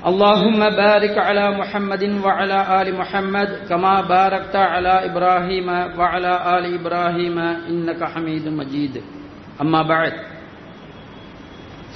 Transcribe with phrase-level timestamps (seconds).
[0.00, 8.04] اللهم بارك على محمد وعلى آل محمد كما باركت على إبراهيم وعلى آل إبراهيم إنك
[8.04, 9.02] حميد مجيد.
[9.60, 10.12] أما بعد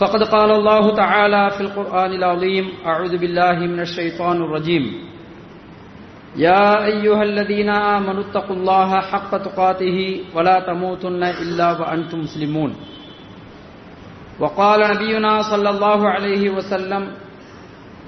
[0.01, 4.85] فقد قال الله تعالى في القرآن العظيم أعوذ بالله من الشيطان الرجيم.
[6.37, 9.99] يا أيها الذين آمنوا اتقوا الله حق تقاته
[10.35, 12.73] ولا تموتن إلا وأنتم مسلمون.
[14.41, 17.24] وقال نبينا صلى الله عليه وسلم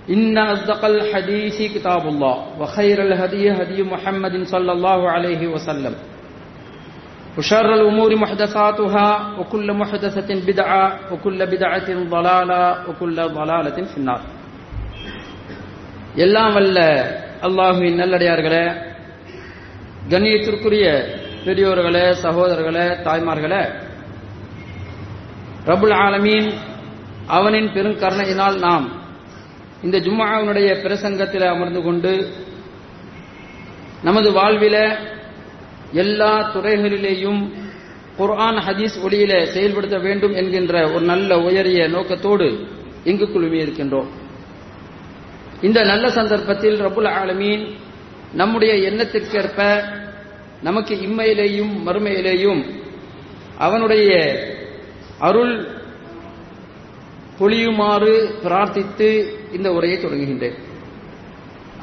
[0.10, 5.94] إن أصدق الحديث كتاب الله وخير الهدي هدي محمد صلى الله عليه وسلم
[7.38, 9.08] وشر الأمور محدثاتها
[9.40, 14.22] وكل محدثة بدعة وكل بدعة ضلالة وكل ضلالة في النار
[16.18, 16.80] எல்லாம் வல்ல
[17.42, 18.66] அல்லாஹுவின் நல்லடியார்களே
[20.12, 20.86] கண்ணியத்திற்குரிய
[21.46, 23.62] பெரியோர்களே சகோதரர்களே தாய்மார்களே
[25.66, 26.50] ரபுல் ஆலமீன்
[27.28, 28.86] அவனின் பெருங்கருணையினால் நாம்
[29.83, 32.33] இந்த ஜும்மாவினுடைய பிரசங்கத்தில் அமர்ந்து கொண்டு
[34.03, 34.99] நமது வாழ்வில
[35.93, 37.51] எல்லா துறைகளிலேயும்
[38.19, 42.67] குர்ஆன் ஹதீஸ் ஒளியில செயல்படுத்த வேண்டும் என்கின்ற ஒரு நல்ல உயரிய நோக்கத்தோடு
[43.05, 44.07] இங்கு குழுமி இருக்கின்றோம்.
[45.63, 47.67] இந்த நல்ல சந்தர்ப்பத்தில் ரபுல் ஆலமீன்
[48.33, 49.85] நம்முடைய எண்ணத்திற்கேற்ப
[50.63, 52.65] நமக்கு இம்மையிலேயும் மறுமையிலேயும்
[53.59, 54.11] அவனுடைய
[55.19, 55.76] அருள்
[57.39, 58.13] பொழியுமாறு
[58.45, 59.09] பிரார்த்தித்து
[59.53, 60.57] இந்த உரையை தொடங்குகின்றேன்.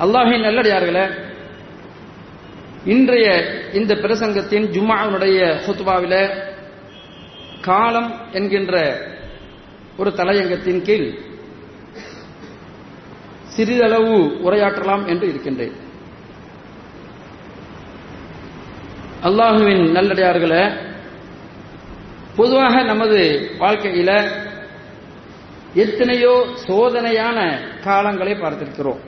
[0.04, 1.06] அல்லாஹின் நல்லடியார்களே
[2.86, 3.28] இன்றைய
[3.74, 6.16] இந்த பிரசங்கத்தின் ஜும்மாவினுடைய சுத்துபாவில
[7.62, 8.76] காலம் என்கின்ற
[9.98, 11.08] ஒரு தலையங்கத்தின் கீழ்
[13.56, 15.76] சிறிதளவு உரையாற்றலாம் என்று இருக்கின்றேன்.
[19.24, 20.64] அல்லாஹுவின் நல்லடியார்களே
[22.36, 23.20] பொதுவாக நமது
[23.60, 24.12] வாழ்க்கையில
[25.76, 26.34] எத்தனையோ
[26.68, 27.38] சோதனையான
[27.84, 29.00] காலங்களை பார்த்திருக்கிறோம்.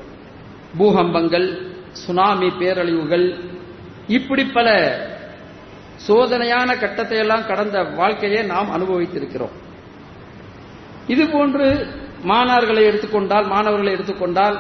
[0.78, 3.36] பூகம்பங்கள் சுனாமி பேரழிவுகள்
[4.08, 4.68] இப்படி பல
[6.08, 9.54] சோதனையான கட்டத்தை எல்லாம் கடந்த வாழ்க்கையை நாம் அனுபவித்திருக்கிறோம்.
[11.08, 11.88] இது போன்று
[12.24, 14.58] மாணவர்களை எடுத்துக்கொண்டால் மாணவர்களை எடுத்துக்கொண்டால்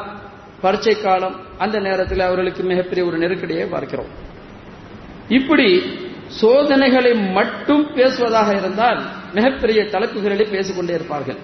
[0.62, 4.08] பரீட்சை காலம் அந்த நேரத்தில் அவர்களுக்கு மிகப்பெரிய ஒரு நெருக்கடியை பார்க்கிறோம்.
[5.30, 5.68] இப்படி
[6.42, 9.02] சோதனைகளை மட்டும் பேசுவதாக இருந்தால்
[9.34, 11.38] மிகப்பெரிய தலைப்புகளிலே பேசிக்கொண்டே இருப்பார்கள்.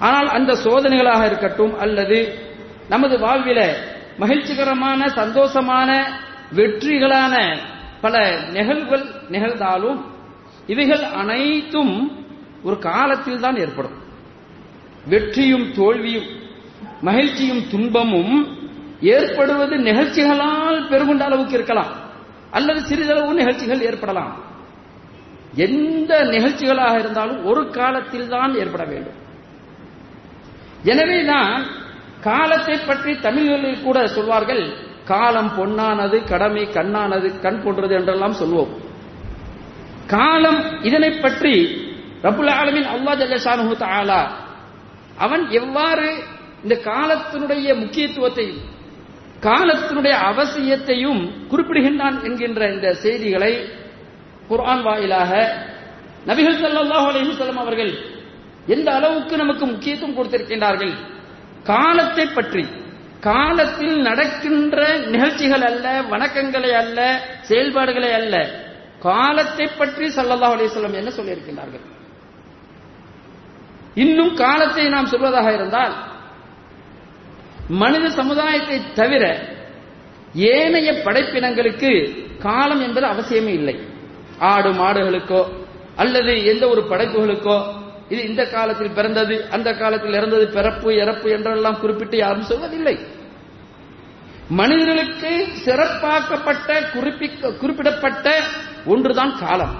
[0.00, 2.18] ஆனால் அந்த சோதனைகளாக இருக்கட்டும் அல்லது
[2.88, 3.60] நமது வாழ்வில
[4.18, 5.90] மகிழ்ச்சிகரமான சந்தோஷமான
[6.56, 7.34] வெற்றிகளான
[8.00, 8.16] பல
[8.52, 9.98] நிகழ்வுகள் நிகழ்ந்தாலும்
[10.66, 11.94] இவைகள் அனைத்தும்
[12.62, 13.96] ஒரு காலத்தில் தான் ஏற்படும்.
[15.08, 16.28] வெற்றியும் தோல்வியும்
[17.00, 18.34] மகிழ்ச்சியும் துன்பமும்
[19.00, 21.92] ஏற்படுவது நிகழ்ச்சிகளால் பெருகுண்ட அளவுக்கு இருக்கலாம்.
[22.50, 24.32] அல்லது சிறிதளவு நிகழ்ச்சிகள் ஏற்படலாம்.
[25.66, 29.18] எந்த நிகழ்ச்சிகளாக இருந்தாலும் ஒரு காலத்தில் தான் ஏற்பட வேண்டும்.
[30.84, 31.54] எனவேதான்
[32.20, 34.64] காலத்தை பற்றி தமிழ்களில் கூட சொல்வார்கள்
[35.04, 38.72] காலம் பொன்னானது கடமை கண்ணானது கண் போன்றது என்றெல்லாம் சொல்வோம்.
[40.06, 41.54] காலம் இதனை பற்றி
[42.22, 44.20] ரபுல் ஆலமின் அல்லா ஜல்லஷானு தாலா
[45.18, 46.08] அவன் எவ்வாறு
[46.62, 48.60] இந்த காலத்தினுடைய முக்கியத்துவத்தையும்
[49.42, 53.52] காலத்தினுடைய அவசியத்தையும் குறிப்பிடுகின்றான் என்கின்ற இந்த செய்திகளை
[54.48, 55.32] குர்ஆன் வாயிலாக
[56.26, 57.92] நபிகள் சல்லாஹ் அலிஹசல்லம் அவர்கள்
[58.74, 60.94] எந்த அளவுக்கு நமக்கு முக்கியத்துவம் கொடுத்திருக்கின்றார்கள்?
[61.72, 62.64] காலத்தை பற்றி.
[63.28, 64.76] காலத்தில் நடக்கின்ற
[65.14, 66.98] நிகழ்ச்சிகள் அல்ல வணக்கங்களை அல்ல
[67.48, 68.34] செயல்பாடுகளை அல்ல.
[69.08, 71.84] காலத்தை பற்றி சல்லல்லாஹ் அலிஸ்லாம் என்ன சொல்லியிருக்கின்றார்கள்?
[74.04, 75.94] இன்னும் காலத்தை நாம் சொல்வதாக இருந்தால்
[77.82, 79.24] மனித சமுதாயத்தை தவிர
[80.54, 81.90] ஏனைய படைப்பினங்களுக்கு
[82.46, 83.76] காலம் என்பது அவசியமே இல்லை.
[84.52, 85.42] ஆடு மாடுகளுக்கோ
[86.02, 87.56] அல்லது எந்த ஒரு படைப்புகளுக்கோ
[88.12, 92.96] இது இந்த காலத்தில் பிறந்தது அந்த காலத்தில் இறந்தது பிறப்பு இறப்பு என்றெல்லாம் குறிப்பிட்டு யாரும் சொல்வதில்லை.
[94.60, 95.32] மனிதர்களுக்கு
[95.64, 96.68] சிறப்பாக்கப்பட்ட
[97.60, 98.26] குறிப்பிடப்பட்ட
[98.92, 99.74] ஒன்றுதான் காலம்.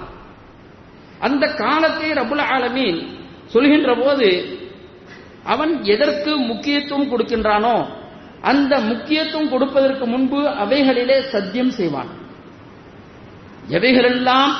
[1.27, 2.99] அந்த காலத்தை ரபுல் ஆலமீன்
[3.53, 4.29] சொல்கின்ற போது
[5.53, 7.75] அவன் எதற்கு முக்கியத்துவம் கொடுக்கின்றானோ
[8.51, 12.11] அந்த முக்கியத்துவம் கொடுப்பதற்கு முன்பு அவைகளிலே சத்தியம் செய்வான்.
[13.77, 14.51] எவைகளெல்லாம்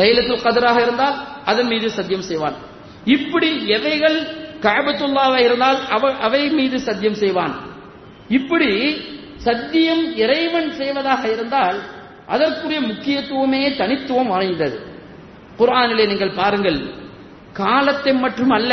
[0.00, 1.16] லைலத்துல் கதராக இருந்தால்
[1.50, 2.58] அதன் மீது சத்தியம் செய்வான்.
[3.04, 4.18] இப்படி எவைகள்
[4.60, 5.78] காபத்துல்லாவாக இருந்தால்
[6.20, 7.54] அவை மீது சத்தியம் செய்வான்.
[8.28, 9.00] இப்படி
[9.36, 11.82] சத்தியம் இறைவன் செய்வதாக இருந்தால்
[12.26, 14.78] அதற்குரிய முக்கியத்துவமே தனித்துவம் வாய்ந்தது.
[15.58, 16.80] குரானிலே நீங்கள் பாருங்கள்
[17.52, 18.72] காலத்தை மட்டும் அல்ல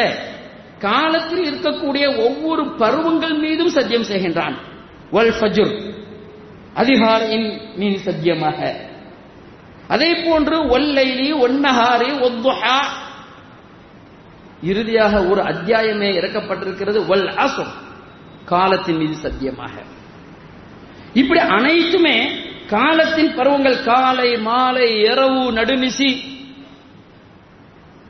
[0.80, 4.56] காலத்தில் இருக்கக்கூடிய ஒவ்வொரு பருவங்கள் மீதும் சத்தியம் செய்கின்றான்.
[5.12, 5.74] வல் ஃபஜுர்
[6.74, 8.76] அதிகாரின் மீது சத்தியமாக.
[9.88, 12.78] அதே போன்று ஒல்லைலி ஒன்னஹாரி ஒத்துஹா
[14.66, 17.00] இறுதியாக ஒரு அத்தியாயமே இறக்கப்பட்டிருக்கிறது.
[17.06, 17.74] வல் அசும்
[18.46, 19.76] காலத்தின் மீது சத்தியமாக.
[21.14, 22.18] இப்படி அனைத்துமே
[22.68, 26.10] காலத்தின் பருவங்கள் காலை மாலை இரவு நடுநிசி.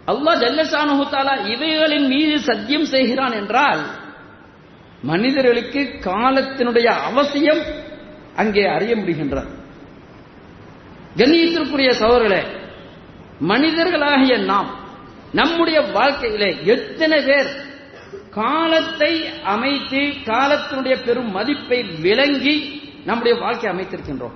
[0.07, 3.81] அல்லா ஜல்லசானு இவைகளின் மீது சத்தியம் செய்கிறான் என்றால்
[5.01, 7.61] மனிதர்களுக்கு காலத்தினுடைய அவசியம்
[8.35, 9.51] அங்கே அறிய முடிகின்றார்
[11.17, 12.41] கண்ணியத்திற்குரிய சோழர்களே
[13.47, 14.69] மனிதர்களாகிய நாம்
[15.31, 17.73] நம்முடைய வாழ்க்கையிலே எத்தனை பேர்
[18.29, 24.33] காலத்தை அமைத்து காலத்தினுடைய பெரும் மதிப்பை விளங்கி நம்முடைய வாழ்க்கை அமைத்திருக்கின்றோம்.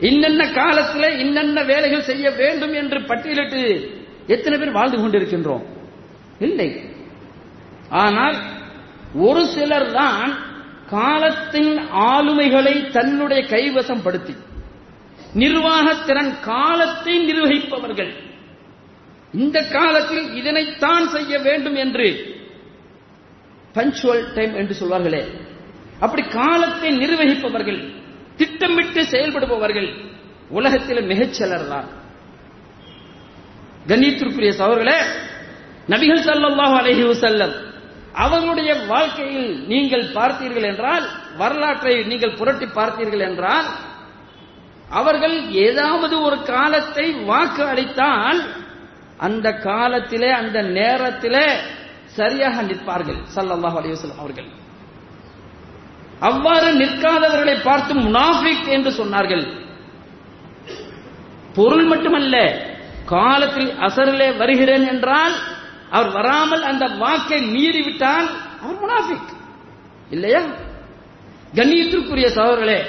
[0.00, 3.90] இன்னென்ன காலத்தில் இன்னென்ன வேலைகள் செய்ய வேண்டும் என்று பட்டியலிட்டு
[4.26, 5.62] எத்தனை பேர் வாழ்ந்து கொண்டிருக்கின்றோம்?
[6.38, 6.80] இல்லை.
[7.88, 8.36] ஆனால்
[9.14, 10.38] ஒரு சிலர் தான்
[10.90, 14.34] காலத்தின் ஆளுமைகளை தன்னுடைய கைவசம் படுத்தி
[15.34, 18.27] நிர்வாகத்திறன் காலத்தை நிர்வகிப்பவர்கள்.
[19.34, 22.06] இந்த காலத்தில் இதனைத்தான் செய்ய வேண்டும் என்று
[23.74, 25.22] பஞ்சுவல் டைம் என்று சொல்வார்களே.
[26.00, 27.80] அப்படி காலத்தை நிர்வகிப்பவர்கள்
[28.36, 29.88] திட்டமிட்டு செயல்படுபவர்கள்
[30.50, 31.88] உலகத்தில் மிகச்சிலர் தான்
[33.88, 34.98] கண்ணியத்திற்குரிய சவர்களே
[35.88, 37.54] நபிகள் சல்லாஹு அலஹி வசல்லம்
[38.14, 41.04] அவருடைய வாழ்க்கையில் நீங்கள் பார்த்தீர்கள் என்றால்
[41.36, 43.68] வரலாற்றை நீங்கள் புரட்டி பார்த்தீர்கள் என்றால்
[44.90, 45.36] அவர்கள்
[45.66, 48.40] ஏதாவது ஒரு காலத்தை வாக்கு அளித்தால்
[49.18, 51.46] அந்த காலத்திலே அந்த நேரத்திலே
[52.04, 53.20] சரியாக நிற்பார்கள்.
[53.34, 54.48] சல்லாஹ் அலிவசலம் அவர்கள்.
[56.20, 59.44] அவ்வாறு நிற்காதவர்களை பார்த்து முனாஃபிக் என்று சொன்னார்கள்.
[61.54, 62.64] பொருள் மட்டுமல்ல
[63.04, 65.34] காலத்தில் அசரிலே வருகிறேன் என்றால்
[65.90, 68.28] அவர் வராமல் அந்த வாக்கை மீறிவிட்டால்
[68.62, 69.30] அவர் முனாஃபிக்.
[70.10, 70.42] இல்லையா?
[71.54, 72.80] கண்ணியத்திற்குரிய சகோதரர்களே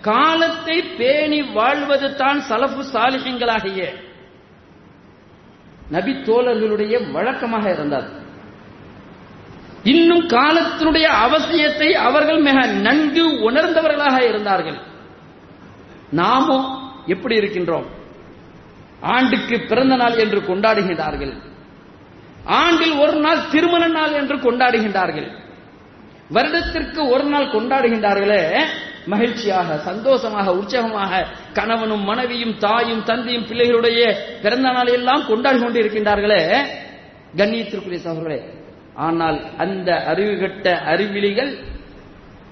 [0.00, 3.80] காலத்தை பேணி வாழ்வது தான் சலஃபு சாலிகங்களாகிய
[5.90, 8.08] நபி தோழர்களுடைய வழக்கமாக இருந்தார்.
[9.82, 14.76] இன்னும் காலத்தினுடைய அவசியத்தை அவர்கள் மிக நன்கு உணர்ந்தவர்களாக இருந்தார்கள்.
[16.10, 17.84] நாமும் எப்படி இருக்கின்றோம்?
[19.00, 21.34] ஆண்டுக்கு பிறந்த நாள் என்று கொண்டாடுகின்றார்கள்.
[22.44, 25.28] ஆண்டில் ஒரு நாள் திருமண நாள் என்று கொண்டாடுகின்றார்கள்.
[26.28, 28.64] வருடத்திற்கு ஒரு நாள் கொண்டாடுகின்றார்களே
[29.12, 31.22] மகிழ்ச்சியாக சந்தோஷமாக உற்சாகமாக
[31.52, 34.02] கணவனும் மனைவியும் தாயும் தந்தையும் பிள்ளைகளுடைய
[34.42, 36.40] பிறந்த நாள் எல்லாம் கொண்டாடி கொண்டிருக்கின்றார்களே.
[37.38, 38.40] கண்ணியத்திற்குரிய சகோதரர்களே
[39.06, 41.52] ஆனால் அந்த அறிவு கட்ட அறிவிலிகள்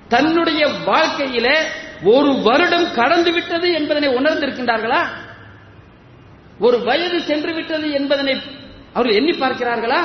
[0.08, 1.48] தன்னுடைய வாழ்க்கையில
[2.14, 5.02] ஒரு வருடம் கடந்து விட்டது என்பதனை உணர்ந்திருக்கின்றார்களா?
[6.58, 8.34] ஒரு வயது சென்று விட்டது என்பதனை
[8.94, 10.02] அவர்கள் எண்ணி பார்க்கிறார்களா?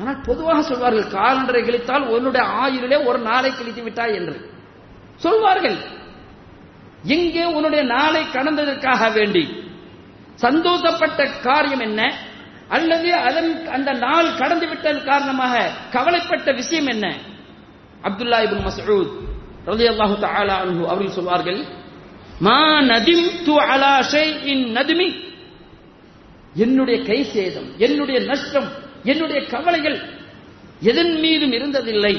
[0.00, 4.36] ஆனால் பொதுவாக சொல்வார்கள் காலண்டரை கழித்தால் உன்னுடைய ஆயுளிலே ஒரு நாளை கிழித்து விட்டாய் என்று.
[5.18, 5.78] சொல்வார்கள்.
[7.02, 9.44] எங்கே உன்னுடைய நாளை கடந்ததற்காக வேண்டி.
[10.42, 12.18] சந்தோஷப்பட்ட காரியம் என்ன?
[12.68, 17.06] அல்லது அதன் அந்த நாள் கடந்து விட்டது காரணமாக கவலைப்பட்ட விஷயம் என்ன?
[18.02, 19.12] அப்துல்லா இபின் மசூத்
[19.66, 21.64] ரலியல்லாஹு தஆலா அன்ஹு அவர்கள் சொல்வார்கள்
[22.40, 25.08] மா நதிம்து அலா ஷைஇன் நதுமி.
[26.54, 28.68] என்னுடைய கை சேதம் என்னுடைய நஷ்டம்
[29.04, 29.98] என்னுடைய கவலைகள்
[30.80, 32.14] எதன் மீதும் இருந்ததில்லை.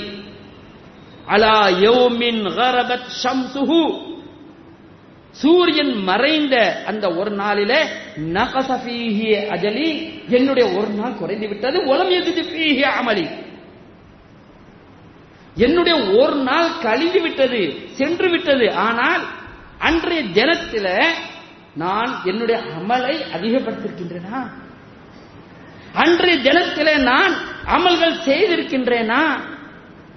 [1.30, 4.08] அலா யோமின் கரபத் ஷம்சுஹு.
[5.32, 7.84] சூரியன் மறைந்த அந்த ஒரு நாளிலே
[8.18, 9.90] நகசபீஹி அஜலி.
[10.30, 11.80] என்னுடைய ஒரு நாள் குறைந்து விட்டது.
[11.80, 13.28] உலம் எதிர்த்து அமலி.
[15.56, 18.74] என்னுடைய ஒரு நாள் கழிந்து விட்டது சென்று விட்டது.
[18.74, 19.22] ஆனால்
[19.80, 21.04] அன்றைய தினத்தில
[21.76, 24.52] நான் என்னுடைய அமலை அதிகப்படுத்திருக்கின்றேனா
[25.94, 27.34] அன்றைய தினத்திலே நான்
[27.66, 29.58] அமல்கள் செய்திருக்கின்றேனா?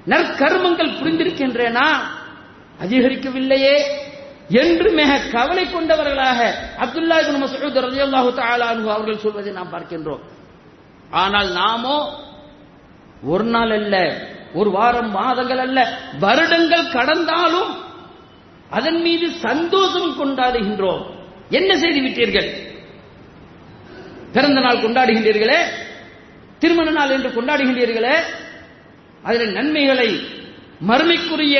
[0.06, 1.86] நற்கர்மங்கள் புரிந்திருக்கின்றேனா?
[2.82, 3.82] அதிகரிக்கவில்லையே.
[4.48, 10.20] என்று மிக கவலை கொண்டவர்களாக அப்துல்லா இப்னு ரலியல்லாஹு தஆலா அவர்கள் சொல்வதை நாம் பார்க்கின்றோம்.
[11.10, 12.14] ஆனால் நாமோ
[13.22, 14.16] ஒரு நாள் அல்ல
[14.52, 17.76] ஒரு வாரம் மாதங்கள் அல்ல வருடங்கள் கடந்தாலும்
[18.70, 21.02] அதன் மீது சந்தோஷம் கொண்டாடுகின்றோம்.
[21.50, 22.48] என்ன செய்து விட்டீர்கள்?
[24.32, 25.64] பிறந்த நாள் கொண்டாடுகின்றீர்களே?
[26.58, 28.14] திருமண நாள் என்று கொண்டாடுகின்றீர்களே?
[29.22, 30.10] அதில் நன்மைகளை
[30.88, 31.56] மறுமைக்குரிய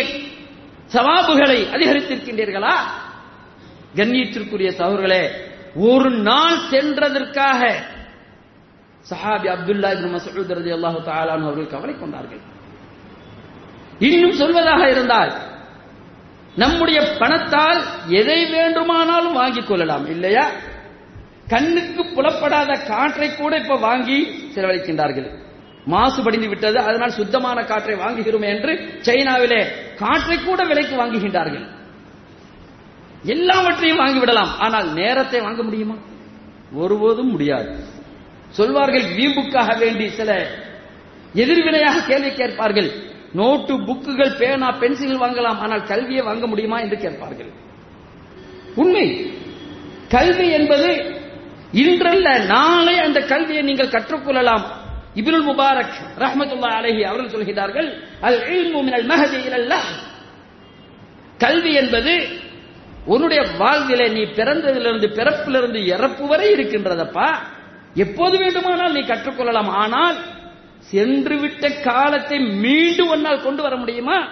[0.93, 2.75] சவாபுகளை அதிகரித்திருக்கின்றீர்களா?
[3.97, 5.31] கண்ணியத்திற்குரிய சகோதரர்களே
[5.75, 7.61] ஒரு நாள் சென்றதற்காக
[9.11, 12.41] சஹாபி அப்துல்லா இப்னு மஸ்ஊத் ரலியல்லாஹு அவர்கள் கவலை கொண்டார்கள்.
[13.99, 15.33] இன்னும் சொல்வதாக இருந்தால்
[16.57, 20.51] நம்முடைய பணத்தால் எதை வேண்டுமானாலும் வாங்கிக் கொள்ளலாம் இல்லையா?
[21.49, 24.19] கண்ணுக்கு புலப்படாத காற்றை கூட இப்ப வாங்கி
[24.55, 25.31] செலவழிக்கின்றார்கள்.
[25.91, 26.79] மாசுபடிந்து விட்டது.
[26.79, 31.67] அதனால் சுத்தமான காற்றை வாங்குகிறோம் என்று சைனாவிலே காற்றை கூட விலைக்கு வாங்குகின்றார்கள்.
[33.23, 34.57] எல்லாவற்றையும் வாங்கிவிடலாம்.
[34.59, 35.95] ஆனால் நேரத்தை வாங்க முடியுமா?
[36.73, 37.79] ஒருபோதும் முடியாது.
[38.49, 40.51] சொல்வார்கள் வீம்புக்காக வேண்டி சில
[41.35, 42.91] எதிர்வினையாக கேள்வி கேட்பார்கள்.
[43.33, 45.59] நோட்டு புக்குகள் பேனா பென்சில் வாங்கலாம்.
[45.59, 46.81] ஆனால் கல்வியை வாங்க முடியுமா?
[46.81, 47.51] என்று கேட்பார்கள்.
[48.75, 49.35] உண்மை.
[50.09, 51.21] கல்வி என்பது
[51.73, 54.81] இன்றல்ல நாளை அந்த கல்வியை நீங்கள் கற்றுக்கொள்ளலாம்.
[55.15, 57.89] இப்னுல் முபாரக் ரஹமத்துல்லா அலஹி அவர்கள் சொல்கிறார்கள்
[58.21, 59.63] அல் இல்மு மினல் மஹதி
[61.39, 62.41] கல்வி என்பது
[63.05, 67.29] உன்னுடைய வாழ்விலே நீ பிறந்ததிலிருந்து பிறப்பிலிருந்து இறப்பு வரை இருக்கின்றதப்பா?
[67.95, 69.71] எப்போது வேண்டுமானால் நீ கற்றுக்கொள்ளலாம்.
[69.71, 70.17] ஆனால்
[70.79, 74.29] சென்று விட்ட காலத்தை மீண்டும் ஒன்னால் கொண்டு வர முடியுமா?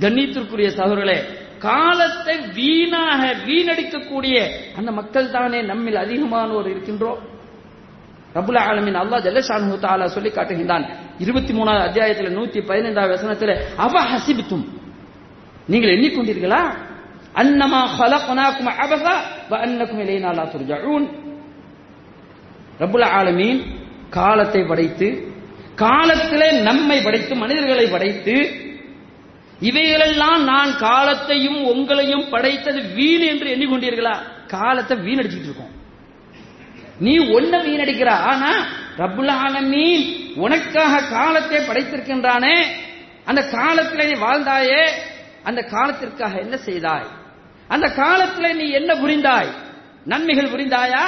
[0.00, 1.18] கண்ணியத்திற்குரிய சகோதரர்களே
[1.58, 4.36] காலத்தை வீணாக வீணடிக்கக்கூடிய
[4.76, 7.20] அந்த மக்கள் தானே நம்மில் அதிகமானோர் இருக்கின்றோம்.
[8.34, 10.86] ரபுல் ஆலமின் அல்லா ஜல்லஷானு தாலா சொல்லி காட்டுகின்றான்.
[11.18, 14.64] இருபத்தி மூணாவது அத்தியாயத்தில் நூத்தி பதினைந்தாவது வசனத்தில் அவ ஹசிபித்தும்
[15.66, 16.62] நீங்கள் எண்ணிக்கொண்டீர்களா?
[17.34, 19.14] அன்னமா ஹலகுனாக்கும் அபசா
[19.50, 20.44] வ அன்னக்கும் இலைனா லா
[22.78, 23.60] ரபுல் ஆலமீன்
[24.10, 25.08] காலத்தை படைத்து
[25.74, 28.34] காலத்திலே நம்மை படைத்து மனிதர்களை படைத்து
[29.60, 34.14] இவைகளெல்லாம் நான் காலத்தையும் உங்களையும் படைத்தது வீண் என்று எண்ணிக்கொண்டீர்களா?
[34.46, 35.72] காலத்தை வீணடிச்சிட்டு இருக்கோம்.
[37.02, 38.08] நீ ஒன்ன வீணடிக்கிற?
[38.08, 38.66] ஆனா
[38.96, 42.66] ரப்புல் ஆலமீன் உனக்காக காலத்தை படைத்திருக்கின்றானே.
[43.24, 44.82] அந்த காலத்திலே நீ வாழ்ந்தாயே
[45.42, 47.06] அந்த காலத்திற்காக என்ன செய்தாய்?
[47.68, 49.50] அந்த காலத்தில் நீ என்ன புரிந்தாய்?
[50.04, 51.04] நன்மைகள் புரிந்தாயா?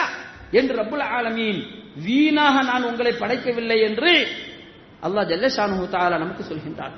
[0.50, 1.60] என்று ரப்புல் ஆலமீன்
[2.04, 4.12] வீணாக நான் உங்களை படைக்கவில்லை என்று
[5.02, 6.94] அல்லாஹ் ஜல்லஷானு தாலா நமக்கு சொல்கின்றார்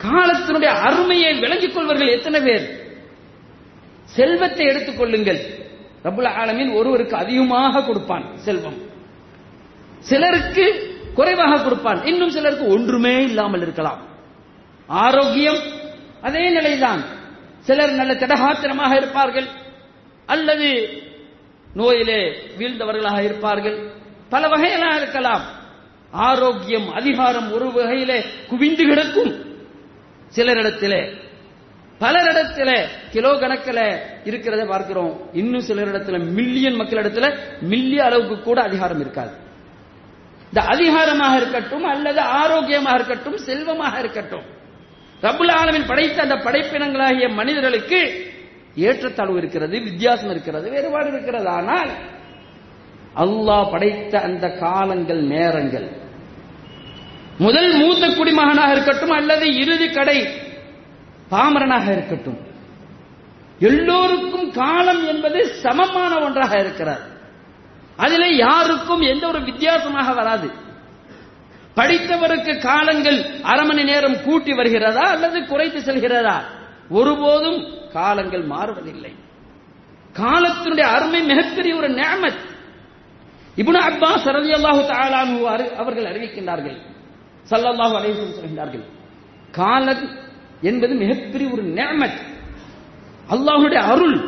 [0.00, 2.64] காலத்தினுடைய அருமையை விளங்கிக் கொள்வர்கள் எத்தனை பேர்?
[4.04, 5.51] செல்வத்தை எடுத்துக் கொள்ளுங்கள்.
[6.04, 8.76] ரபுல் ஆலமீன் ஒருவருக்கு அதிகமாக கொடுப்பான் செல்வம்.
[9.98, 12.04] சிலருக்கு குறைவாக கொடுப்பான்.
[12.04, 13.98] இன்னும் சிலருக்கு ஒன்றுமே இல்லாமல் இருக்கலாம்.
[14.86, 15.58] ஆரோக்கியம்
[16.22, 17.02] அதே நிலைதான்.
[17.60, 19.46] சிலர் நல்ல திடகாத்திரமாக இருப்பார்கள்.
[20.26, 20.88] அல்லது
[21.74, 23.90] நோயிலே வீழ்ந்தவர்களாக இருப்பார்கள்.
[24.28, 25.42] பல வகைகளாக இருக்கலாம்.
[26.10, 29.56] ஆரோக்கியம் அதிகாரம் ஒரு வகையிலே குவிந்து கிடக்கும்.
[30.34, 31.21] சிலரிடத்திலே
[32.02, 32.78] பலரிடத்திலே
[33.12, 33.84] கிலோ கணக்கில்
[34.30, 35.12] இருக்கிறத பார்க்கிறோம்.
[35.40, 37.26] இன்னும் சிலரிடத்துல மில்லியன் மக்களிடத்துல
[37.72, 39.34] மில்லிய அளவுக்கு கூட அதிகாரம் இருக்காது.
[40.48, 44.46] இந்த அதிகாரமாக இருக்கட்டும் அல்லது ஆரோக்கியமாக இருக்கட்டும் செல்வமாக இருக்கட்டும்.
[45.26, 48.00] ரபுல் ஆலமின் படைத்த அந்த படைப்பினங்களாகிய மனிதர்களுக்கு
[48.86, 51.48] ஏற்றத்தாழ்வு இருக்கிறது வித்தியாசம் இருக்கிறது வேறுபாடு இருக்கிறது.
[51.58, 51.90] ஆனால்
[53.24, 55.88] அல்லாஹ் படைத்த அந்த காலங்கள் நேரங்கள்
[57.38, 60.18] முதல் மூத்த குடிமகனாக இருக்கட்டும் அல்லது இறுதி கடை
[61.32, 62.38] பாமரனாக இருக்கட்டும்.
[63.58, 67.00] எல்லோருக்கும் காலம் என்பது சமமான ஒன்றாக இருக்கிறார்.
[67.96, 70.50] அதில் யாருக்கும் எந்த ஒரு வித்தியாசமாக வராது.
[71.76, 76.42] படித்தவருக்கு காலங்கள் அரை மணி நேரம் கூட்டி வருகிறதா அல்லது குறைத்து செல்கிறதா?
[76.90, 79.14] ஒருபோதும் காலங்கள் மாறுவதில்லை.
[80.12, 82.50] காலத்தினுடைய அருமை மிகப்பெரிய ஒரு நேமத்
[83.56, 86.78] இப்னு அப்பாஸ் ரலியல்லாஹு அல்லாஹு அவர்கள் அறிவிக்கின்றார்கள்.
[87.50, 88.84] சல்லல்லாஹு அலைஹி வஸல்லம் சொல்கின்றார்கள்.
[89.50, 90.20] காலம்
[90.62, 92.20] என்பது மிகப்பெரிய ஒரு நேமத்
[93.30, 94.18] அல்லாஹுடைய அருள்.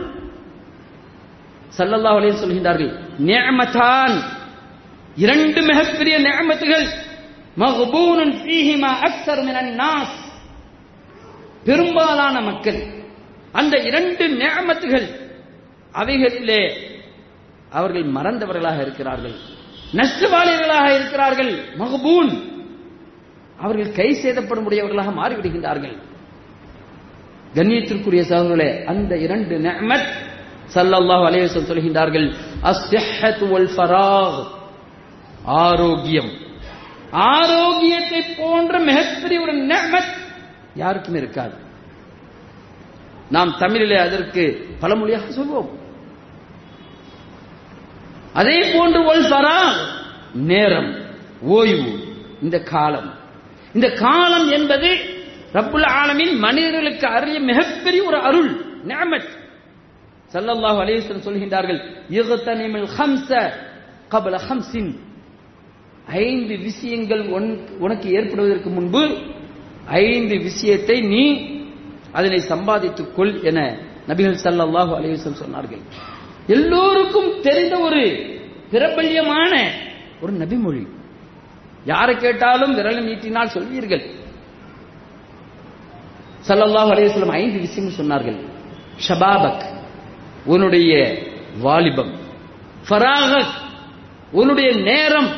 [1.79, 4.21] சல்லல்லாஹ் அலைஹி சொல்கின்றார்கள் நேமத்தான்
[5.17, 6.87] இரண்டு மிகப்பெரிய நேமத்துகள்
[7.59, 10.23] மகபூனன் ஃபீஹிமா அக்ஸர் மினன் நாஸ்.
[11.65, 12.83] பெரும்பாலான மக்கள்
[13.53, 15.09] அந்த இரண்டு நேமத்துகள்
[15.93, 16.73] அவைகளிலே
[17.71, 19.35] அவர்கள் மறந்தவர்களாக இருக்கிறார்கள்.
[19.93, 21.59] நஷ்டவாளிகளாக இருக்கிறார்கள்.
[21.79, 22.43] மகபூன்.
[23.59, 25.97] அவர்கள் கை சேதப்படும்படியவர்களாக மாறிவிடுகின்றார்கள்.
[27.55, 30.09] கண்ணியத்திற்குரிய சகோதரர்களே அந்த இரண்டு நெமத்
[30.75, 32.35] ஸல்லல்லாஹு அலேசன் சொல்கின்றார்கள்
[35.45, 36.31] ஆரோக்கியம்.
[37.11, 40.15] ஆரோக்கியத்தை போன்ற மிகப்பெரிய ஒரு நெமத்
[40.75, 41.55] யாருக்கும் இருக்காது.
[43.31, 45.69] நாம் தமிழிலே அதற்கு பழமொழியாக சொல்வோம்.
[48.33, 49.87] அதே போன்று ஒல் ஃபராக்
[50.33, 50.97] நேரம்
[51.41, 53.15] ஓய்வு இந்த காலம்.
[53.75, 55.14] இந்த காலம் என்பது
[55.55, 58.55] ரப்புல் ஆலமின் மனிதர்களுக்கு அருளிய மிகப்பெரிய ஒரு அருள்
[58.87, 59.29] நியமத்
[60.33, 63.53] சல்லல்லாஹு அலைஹி சொல்கின்றார்கள் இக்தனிமில் ஹம்ஸ
[64.11, 64.95] கபல ஹம்ஸின்
[66.07, 69.19] ஐந்து விஷயங்கள் உனக்கு- உனக்கு ஏற்படுவதற்கு முன்பு
[69.87, 71.51] ஐந்து விஷயத்தை நீ
[72.13, 75.81] அதனை சம்பாதித்துக் கொள் என நபிகள் சல்லாஹு அலைவசம் சொன்னார்கள்.
[76.47, 78.27] எல்லோருக்கும் தெரிந்த ஒரு
[78.71, 79.73] பிரபல்யமான
[80.21, 80.87] ஒரு நபிமொழி.
[81.85, 84.23] யாரை கேட்டாலும் விரல் நீட்டினால் சொல்வீர்கள்.
[86.49, 88.49] சல்லல்லாஹ் அலையம் ஐந்து விஷயங்கள் சொன்னார்கள்.
[89.09, 89.63] ஷபாபக்
[90.45, 91.19] உன்னுடைய
[91.59, 92.15] வாலிபம்.
[92.89, 93.51] ஃபராகக்
[94.33, 95.29] உன்னுடைய நேரம்.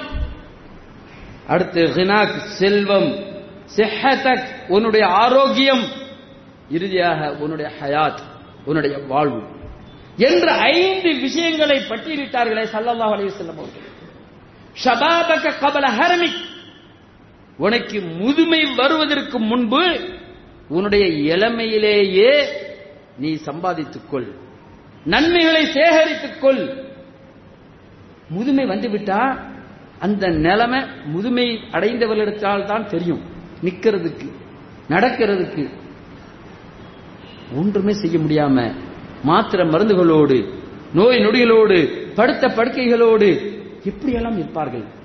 [1.46, 3.24] அடுத்து ஹினாக் செல்வம்.
[3.76, 5.82] செஹதக் உன்னுடைய ஆரோக்கியம்.
[6.70, 8.18] இறுதியாக உன்னுடைய ஹயாத்
[8.64, 9.42] உன்னுடைய வாழ்வு.
[10.16, 13.84] என்ற ஐந்து விஷயங்களை பட்டியலிட்டார்களே சல்லல்லாஹ் அலையம் அவர்கள்.
[14.84, 16.44] ஷபாபக கபல ஹரமிக்.
[17.56, 20.14] உனக்கு முதுமை வருவதற்கு முன்பு
[20.68, 22.46] உன்னுடைய இளமையிலேயே
[23.18, 24.26] நீ சம்பாதித்துக்கொள்.
[25.04, 26.84] நன்மைகளை சேகரித்துக்கொள்.
[28.28, 29.38] முதுமை வந்துவிட்டா
[29.98, 33.20] அந்த நிலைமை முதுமை அடைந்தவர்களிடத்தால் தான் தெரியும்.
[33.64, 34.30] நிக்கிறதுக்கு
[34.88, 35.68] நடக்கிறதுக்கு.
[37.54, 38.74] ஒன்றுமே செய்ய முடியாம
[39.26, 40.54] மாத்திர மருந்துகளோடு
[40.94, 43.28] நோய் நொடிகளோடு படுத்த படுக்கைகளோடு
[43.84, 44.95] எப்படியெல்லாம் இருப்பார்கள்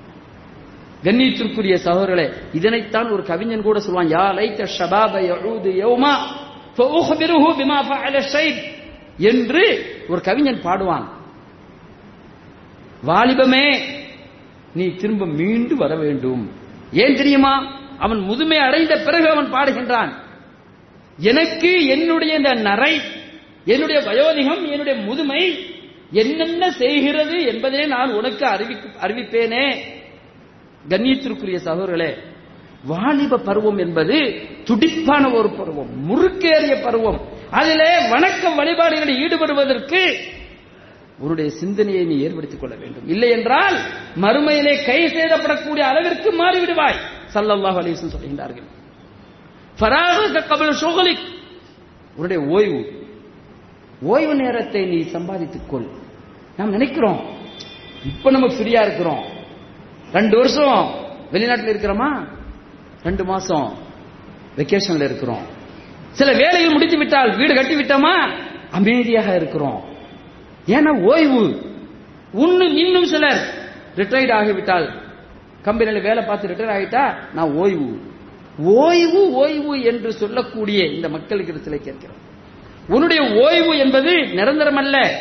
[1.04, 6.14] கண்ணியத்திற்குரிய சகோதரர்களே இதனைத்தான் ஒரு கவிஞன் கூட சொல்வான் யா லைத்த ஷபாப யஊது யௌமா
[6.78, 8.62] பிமா ஃபஅல ஷைப்
[9.18, 11.08] என்று ஒரு கவிஞன் பாடுவான்.
[13.08, 13.80] வாலிபமே
[14.74, 16.52] நீ திரும்ப மீண்டு வர வேண்டும்.
[16.92, 17.80] ஏன் தெரியுமா?
[18.00, 20.12] அவன் முதுமை அடைந்த பிறகு அவன் பாடுகின்றான்.
[21.18, 23.02] எனக்கு என்னுடைய இந்த நரை
[23.66, 25.66] என்னுடைய வயோதிகம் என்னுடைய முதுமை
[26.12, 28.46] என்னென்ன செய்கிறது என்பதை நான் உனக்கு
[29.02, 29.78] அறிவிப்பேனே.
[30.90, 32.16] கண்ணியத்திற்குரிய சகோதரர்களே
[32.86, 37.22] வாலிப பருவம் என்பது துடிப்பான ஒரு பருவம் முறுக்கேறிய பருவம்.
[37.50, 40.14] அதிலே வணக்க வழிபாடுகளில் ஈடுபடுவதற்கு
[41.20, 43.08] உன்னுடைய சிந்தனையை நீ ஏற்படுத்திக் கொள்ள வேண்டும்.
[43.08, 43.78] இல்லை என்றால்
[44.22, 46.96] மறுமையிலே கை சேதப்படக்கூடிய அளவிற்கு மாறிவிடுவாய்
[47.34, 48.70] சல்லல்லாஹ் அலிசன் சொல்கின்றார்கள்.
[52.16, 53.08] உன்னுடைய ஓய்வு.
[54.02, 55.86] ஓய்வு நேரத்தை நீ சம்பாதித்துக் கொள்.
[56.58, 57.20] நாம் நினைக்கிறோம்
[58.06, 59.31] இப்ப நம்ம ஃப்ரீயா இருக்கிறோம்.
[60.14, 60.96] ரெண்டு வருஷம்
[61.32, 62.28] வெளிநாட்டில் இருக்கிறோமா?
[63.04, 63.78] ரெண்டு மாசம்
[64.58, 65.46] வெக்கேஷன்ல இருக்கிறோம்.
[66.12, 68.38] சில வேலைகள் முடித்து விட்டால் வீடு கட்டி விட்டோமா?
[68.72, 69.84] அமைதியாக இருக்கிறோம்.
[70.68, 71.62] ஏன்னா ஓய்வு.
[72.34, 73.54] இன்னும் இன்னும் சிலர்
[73.96, 75.02] ரிட்டையர்ட் ஆகிவிட்டால்
[75.62, 78.00] கம்பெனியில் வேலை பார்த்து ரிட்டையர் ஆகிட்டா நான் ஓய்வு.
[78.58, 82.18] ஓய்வு ஓய்வு என்று சொல்லக்கூடிய இந்த மக்களுக்கு சிலை கேட்கிறோம்.
[82.88, 85.20] உன்னுடைய ஓய்வு என்பது நிரந்தரம் அல்ல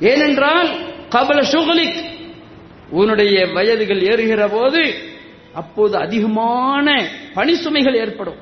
[0.00, 0.68] ஏனென்றால்
[1.08, 2.18] கபல சுகலிக்
[2.90, 4.82] உன்னுடைய வயதுகள் ஏறுகிற போது
[5.54, 6.86] அப்போது அதிகமான
[7.34, 8.38] பணி சுமைகள் ஏற்படும்.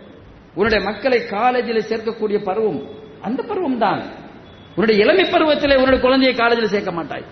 [0.55, 2.81] உன்னுடைய மக்களை காலேஜில் சேர்க்கக்கூடிய பருவம்
[3.23, 4.01] அந்த பருவம் தான்
[4.77, 7.25] உன்னுடைய இளமை பருவத்தில் உன்னுடைய குழந்தையை காலேஜில் சேர்க்க மாட்டாய்.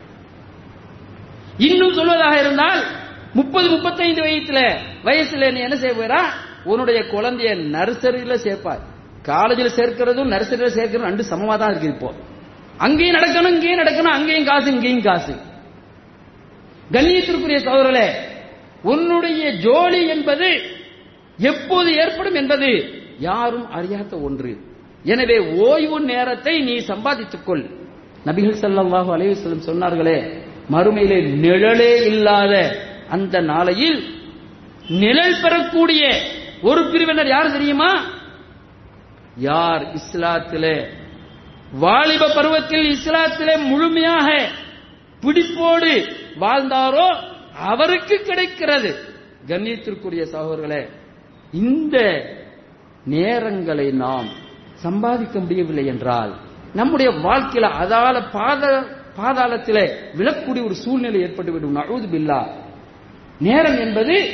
[1.58, 2.80] இன்னும் சொல்வதாக இருந்தால்
[3.34, 4.58] முப்பது முப்பத்தைந்து வயசுல
[5.04, 6.20] வயசுல நீ என்ன செய்வா
[6.64, 8.82] உன்னுடைய குழந்தைய நர்சரியில சேர்ப்பார்
[9.22, 12.08] காலேஜில் சேர்க்கிறதும் நர்சரியில சேர்க்கிறதும் ரெண்டு சமமா தான் இருக்கு இப்போ.
[12.78, 15.34] அங்கேயும் நடக்கணும் இங்கேயும் நடக்கணும் அங்கேயும் காசு இங்கேயும் காசு.
[16.90, 18.08] கண்ணியத்திற்குரிய சகோதரர்களே
[18.84, 20.48] உன்னுடைய ஜோலி என்பது
[21.38, 22.68] எப்போது ஏற்படும் என்பது
[23.18, 24.52] யாரும் அறியாத ஒன்று.
[25.04, 27.64] எனவே ஓய்வு நேரத்தை நீ சம்பாதித்துக் கொள்
[28.26, 29.34] நபிகள் ஸல்லல்லாஹு அலைஹி
[29.66, 30.18] சொன்னார்களே
[30.70, 32.54] மறுமையிலே நிழலே இல்லாத
[33.08, 33.98] அந்த நாளையில்
[35.02, 36.02] நிழல் பெறக்கூடிய
[36.62, 37.90] ஒரு பிரிவினர் யார் தெரியுமா?
[39.48, 40.76] யார் இஸ்லாத்திலே
[41.78, 44.28] வாலிப பருவத்தில் இஸ்லாத்திலே முழுமையாக
[45.20, 47.16] பிடிப்போடு வாழ்ந்தாரோ
[47.58, 48.94] அவருக்கு கிடைக்கிறது.
[49.46, 50.88] கண்ணியத்திற்குரிய சகோதரர்களே
[51.52, 52.24] இந்த
[53.10, 54.26] நேரங்களை நாம்
[54.74, 56.36] சம்பாதிக்க முடியவில்லை என்றால்
[56.74, 61.76] நம்முடைய வாழ்க்கையில அதால பாத பாதாளத்திலே விழக்கூடிய ஒரு சூழ்நிலை ஏற்பட்டுவிடும்.
[61.76, 62.46] நழுது பில்லா.
[63.40, 64.30] நேரம் என்பது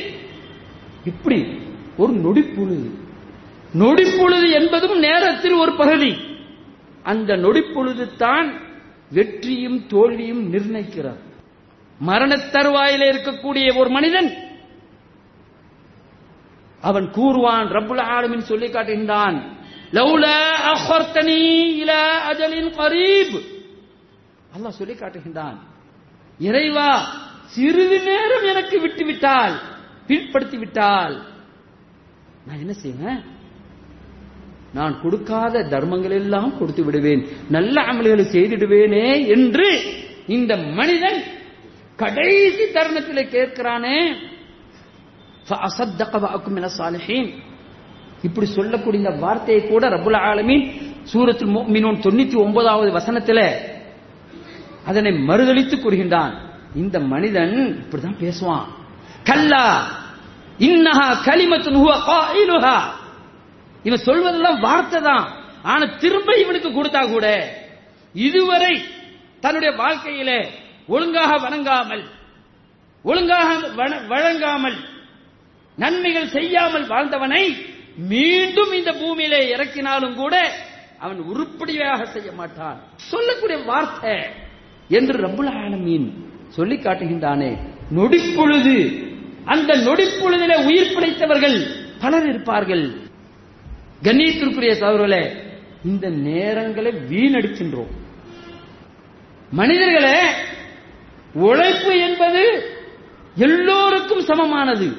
[1.05, 1.59] இப்படி
[1.97, 2.90] ஒரு நொடிப்பொழுது.
[3.79, 6.16] நொடிப்பொழுது என்பதும் நேரத்தில் ஒரு பகுதி.
[7.03, 8.71] அந்த நொடிப்பொழுது தான்
[9.16, 11.20] வெற்றியும் தோல்வியும் நிர்ணயிக்கிறார்.
[12.09, 14.31] மரண தருவாயில இருக்கக்கூடிய ஒரு மனிதன்
[16.88, 19.37] அவன் கூறுவான் ரப்புல் ஆலமின் சொல்லி காட்டுகின்றான்
[19.98, 20.38] லௌலா
[20.72, 21.42] அஹர்தனி
[21.83, 23.37] இலா அஜலின் கரீப்.
[24.55, 25.59] அல்லாஹ் சொல்லி காட்டுகின்றான்
[26.48, 26.90] இறைவா
[27.55, 29.55] சிறிது நேரம் எனக்கு விட்டு விட்டால்
[30.09, 31.14] பிற்படுத்தி விட்டால்
[32.46, 33.20] நான் என்ன செய்வேன்?
[34.74, 37.26] நான் கொடுக்காத தர்மங்கள் எல்லாம் கொடுத்து விடுவேன்.
[37.48, 39.80] நல்ல அமல்களை செய்திடுவேனே என்று
[40.26, 41.22] இந்த மனிதன்
[41.96, 44.14] கடைசி தருணத்தில் கேட்கிறானே.
[48.22, 50.70] இப்படி சொல்லக்கூடிய இந்த வார்த்தையை கூட ரபுல் ஆலமீன்
[51.02, 51.54] சூரத்தில்
[52.06, 53.50] தொண்ணூத்தி ஒன்பதாவது வசனத்துல
[54.85, 56.35] அதனை மறுதளித்து கூறுகின்றான்.
[56.74, 58.64] இந்த மனிதன் இப்படிதான் பேசுவான்.
[59.24, 59.87] கல்லா
[60.58, 61.70] இன்னஹா கலிமத்து
[63.83, 65.33] இவன் சொல்வதெல்லாம் வார்த்தை தான்.
[65.62, 67.55] ஆனா திரும்ப இவனுக்கு கொடுத்தா கூட
[68.14, 68.83] இதுவரை
[69.40, 70.49] தன்னுடைய வாழ்க்கையிலே
[70.87, 72.05] ஒழுங்காக வணங்காமல்
[73.03, 74.77] ஒழுங்காக வண- வழங்காமல்
[75.77, 77.57] நன்மைகள் செய்யாமல் வாழ்ந்தவனை
[77.97, 80.55] மீண்டும் இந்த பூமியிலே இறக்கினாலும் கூட
[80.99, 82.81] அவன் உருப்படியாக செய்ய மாட்டான்.
[82.97, 84.23] சொல்லக்கூடிய வார்த்தை
[84.88, 86.12] என்று ரப்புல் ஆலமீன்
[86.49, 87.59] சொல்லி காட்டுகின்றானே.
[87.90, 88.75] நொடிப்பொழுது
[89.45, 91.66] அந்த நொடிப்பொழுதிலே உயிர் பிழைத்தவர்கள்
[92.01, 93.02] பலர் இருப்பார்கள்.
[94.03, 95.37] கண்ணியத்திற்குரிய சகோதரர்களே
[95.85, 97.91] இந்த நேரங்களை வீணடிக்கின்றோம்.
[99.51, 100.21] மனிதர்களே
[101.35, 102.71] உழைப்பு என்பது
[103.37, 104.93] எல்லோருக்கும் சமமானது.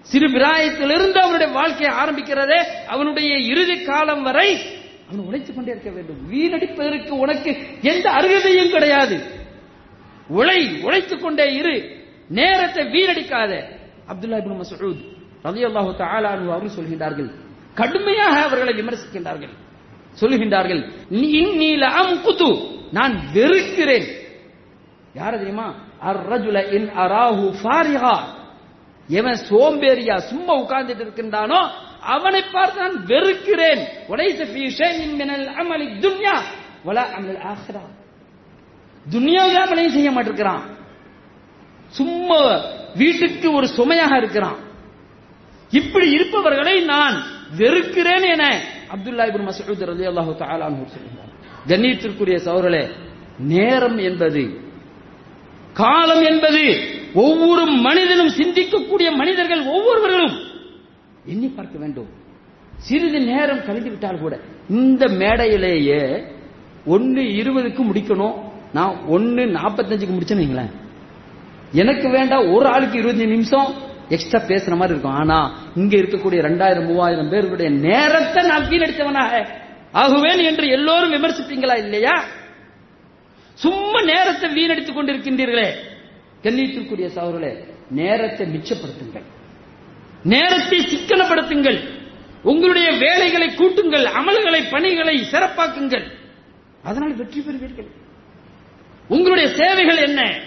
[0.00, 4.60] சிறு பிராயத்திலிருந்து அவனுடைய வாழ்க்கையை ஆரம்பிக்கிறதே அவனுடைய இறுதி காலம் வரை
[5.10, 6.32] அவன் உழைத்துக் கொண்டே இருக்க வேண்டும்.
[6.32, 9.20] வீணடிப்பதற்கு உனக்கு எந்த அருகதையும் கிடையாது.
[10.28, 12.04] உழை உழைத்துக் கொண்டே இரு.
[12.28, 13.64] நேரத்தை வீணடிக்காத.
[14.08, 15.04] அப்துல்லா இப்னு மஸ்ஊத்
[15.44, 19.54] ரலியல்லாஹு அவர்கள் சொல்கின்றார்கள் கடுமையாக அவர்களை விமர்சிக்கின்றார்கள்.
[20.20, 20.82] சொல்லுகின்றார்கள்
[22.92, 24.08] நான் வெறுக்கிறேன்.
[25.14, 25.74] யார தெரியுமா?
[26.06, 28.16] அர் இன் அராஹு ஃபாரிஹா.
[29.08, 33.86] எவன் சோம்பேறியா சும்மா உட்கார்ந்துட்டு இருக்கின்றானோ அவனை பார்த்து நான் வெறுக்கிறேன்.
[34.08, 34.62] உடைச ஃபீ
[35.16, 36.36] மினல் அமலி துன்யா.
[36.86, 37.82] வலா அமல் ஆখিরা
[39.12, 40.62] துன்யாவுல அமலையும் செய்ய மாட்டிருக்கிறான்.
[41.86, 42.60] சும்மா
[42.94, 44.56] வீட்டுக்கு ஒரு சுமையாக இருக்கிறான்.
[45.70, 47.22] இப்படி இருப்பவர்களை நான்
[47.58, 48.44] வெறுக்கிறேன் என
[48.94, 51.30] அப்துல்லா இபின் மசூத் ரலியல்லாஹு அல்லாஹு அன்ஹு சொல்கிறார்
[51.68, 52.84] கண்ணியத்திற்குரிய சவர்களே
[53.38, 54.42] நேரம் என்பது
[55.72, 56.62] காலம் என்பது
[57.14, 60.34] ஒவ்வொரு மனிதனும் சிந்திக்கக்கூடிய மனிதர்கள் ஒவ்வொருவர்களும்
[61.26, 62.10] எண்ணி பார்க்க வேண்டும்.
[62.78, 66.02] சிறிது நேரம் கழிந்து விட்டால் கூட இந்த மேடையிலேயே
[66.86, 68.36] ஒன்னு இருபதுக்கு முடிக்கணும்.
[68.72, 70.72] நான் ஒன்னு நாற்பத்தஞ்சுக்கு முடிச்சேன்னு வைங்களேன்.
[71.72, 73.68] எனக்கு வேண்டாம் ஒரு ஆளுக்கு இருபத்தஞ்சு நிமிஷம்
[74.10, 75.14] எக்ஸ்ட்ரா பேசுற மாதிரி இருக்கும்.
[75.14, 79.58] ஆனா இங்க இருக்கக்கூடிய ரெண்டாயிரம் மூவாயிரம் பேருடைய நேரத்தை நான் வீணடித்தவனாக.
[79.92, 82.24] ஆகுவேன் என்று எல்லோரும் விமர்சிப்பீங்களா இல்லையா?
[83.54, 85.68] சும்மா நேரத்தை வீணடித்துக் கொண்டிருக்கின்றீர்களே.
[86.42, 89.26] கண்ணியத்திற்குரிய சகோதரர்களே நேரத்தை மிச்சப்படுத்துங்கள்.
[90.22, 91.78] நேரத்தை சிக்கனப்படுத்துங்கள்.
[92.42, 94.04] உங்களுடைய வேலைகளை கூட்டுங்கள்.
[94.20, 96.06] அமல்களை பணிகளை சிறப்பாக்குங்கள்.
[96.82, 97.90] அதனால் வெற்றி பெறுவீர்கள்.
[99.08, 100.40] உங்களுடைய சேவைகள் என்ன?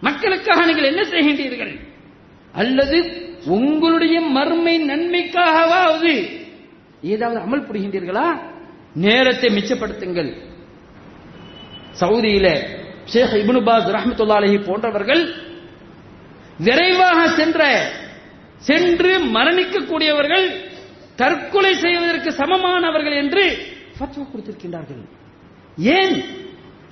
[0.00, 1.90] மக்களுக்காக நீங்கள் என்ன செய்கின்றீர்கள்?
[2.54, 6.40] அல்லது உங்களுடைய மறுமை நன்மைக்காகவாவது
[7.02, 8.38] ஏதாவது அமல் புரிகின்றீர்களா?
[8.94, 10.36] நேரத்தை மிச்சப்படுத்துங்கள்.
[12.00, 12.46] சவுதியில
[13.04, 15.34] ஷேக் இபுனுபாஸ் பாஸ் போன்றவர்கள்
[16.58, 17.90] விரைவாக சென்ற
[18.58, 20.46] சென்று மரணிக்கக்கூடியவர்கள்
[21.16, 23.44] தற்கொலை செய்வதற்கு சமமானவர்கள் என்று
[23.98, 25.02] ஃபத்வா கொடுத்திருக்கின்றார்கள்.
[25.78, 26.22] ஏன்?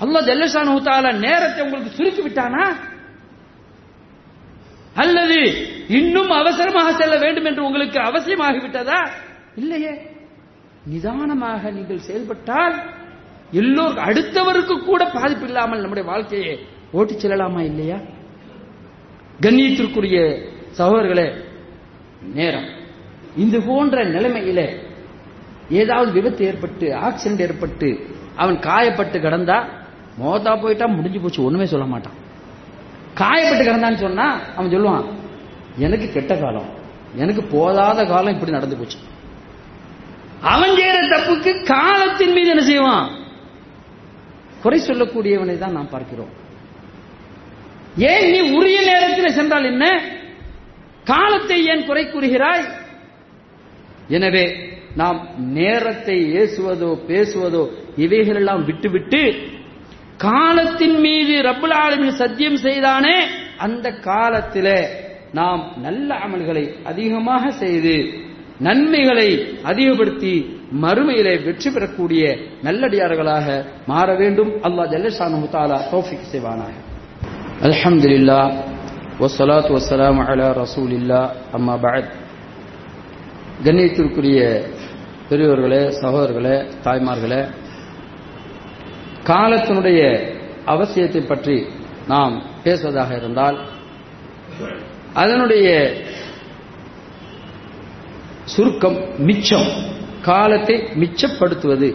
[0.00, 2.89] அல்லா ஜல்லஷானு தஆலா நேரத்தை உங்களுக்கு சுருக்கி விட்டானா
[5.00, 5.38] அல்லது
[5.88, 8.98] இன்னும் அவசரமாக செல்ல வேண்டும் என்று உங்களுக்கு அவசியமாகிவிட்டதா?
[9.56, 9.92] இல்லையே.
[10.86, 12.76] நிதானமாக நீங்கள் செயல்பட்டால்
[13.52, 16.52] எல்லோர் அடுத்தவருக்கு கூட பாதிப்பு இல்லாமல் நம்முடைய வாழ்க்கையை
[16.92, 17.98] ஓட்டிச் செல்லலாமா இல்லையா?
[19.40, 20.18] கண்ணியத்திற்குரிய
[20.78, 21.28] சகோதரர்களே
[22.34, 22.68] நேரம்.
[23.36, 24.60] இந்த போன்ற நிலைமையில
[25.70, 27.88] ஏதாவது விபத்து ஏற்பட்டு ஆக்சிடென்ட் ஏற்பட்டு
[28.36, 29.58] அவன் காயப்பட்டு கிடந்தா
[30.20, 32.19] மோதா போயிட்டா முடிஞ்சு போச்சு ஒண்ணுமே சொல்ல மாட்டான்.
[33.14, 35.06] காயப்பட்டு கிடந்தான்னு சொன்னா அவன் சொல்லுவான்
[35.76, 36.68] எனக்கு கெட்ட காலம்.
[37.16, 38.98] எனக்கு போதாத காலம் இப்படி நடந்து போச்சு.
[40.40, 43.10] அவன் செய்யற தப்புக்கு காலத்தின் மீது என்ன செய்வான்?
[44.62, 46.32] குறை சொல்லக்கூடியவனை தான் நாம் பார்க்கிறோம்.
[47.96, 50.02] ஏன் நீ உரிய நேரத்தில் சென்றால் என்ன?
[51.04, 52.64] காலத்தை ஏன் குறை கூறுகிறாய்?
[54.08, 54.44] எனவே
[54.94, 59.20] நாம் நேரத்தை ஏசுவதோ பேசுவதோ இவைகளெல்லாம் விட்டுவிட்டு
[60.20, 63.16] காலத்தின் மீது ரப்புல் ஆலமீன் சத்தியம் செய்தானே
[63.58, 64.68] அந்த காலத்தில
[65.32, 67.94] நாம் நல்ல அமல்களை அதிகமாக செய்து
[68.58, 69.28] நன்மைகளை
[69.62, 70.32] அதிகப்படுத்தி
[70.82, 72.22] மறுமையிலே வெற்றி பெறக்கூடிய
[72.62, 73.46] நல்லடியார்களாக
[73.86, 74.50] மாற வேண்டும்.
[74.62, 76.74] அல்லாஹ் ஜல்லஷானு தாலா தோஃபிக் செய்வானாக.
[77.62, 78.50] அல்ஹம்துலில்லாஹ்
[79.20, 81.28] வஸ்ஸலாத்து வசலாம் அலா ரசூலில்லாஹ்.
[81.52, 82.12] அம்மா பகத்
[83.64, 84.40] கண்ணியத்திற்குரிய
[85.28, 87.40] பெரியவர்களே சகோதரர்களே தாய்மார்களே
[89.24, 90.00] காலத்தினுடைய
[90.66, 91.66] அவசியத்தை பற்றி
[92.08, 93.58] நாம் பேசுவதாக இருந்தால்
[95.14, 95.68] அதனுடைய
[98.44, 99.68] சுருக்கம் மிச்சம்
[100.22, 101.88] காலத்தை மிச்சப்படுத்துவது.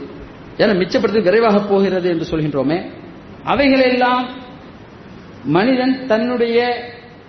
[0.57, 2.91] ஏன்னா மிச்சப்படுத்துவது விரைவாக போகிறது என்று சொல்கின்றோமே.
[3.43, 4.25] அவைகளெல்லாம்
[5.43, 6.59] மனிதன் தன்னுடைய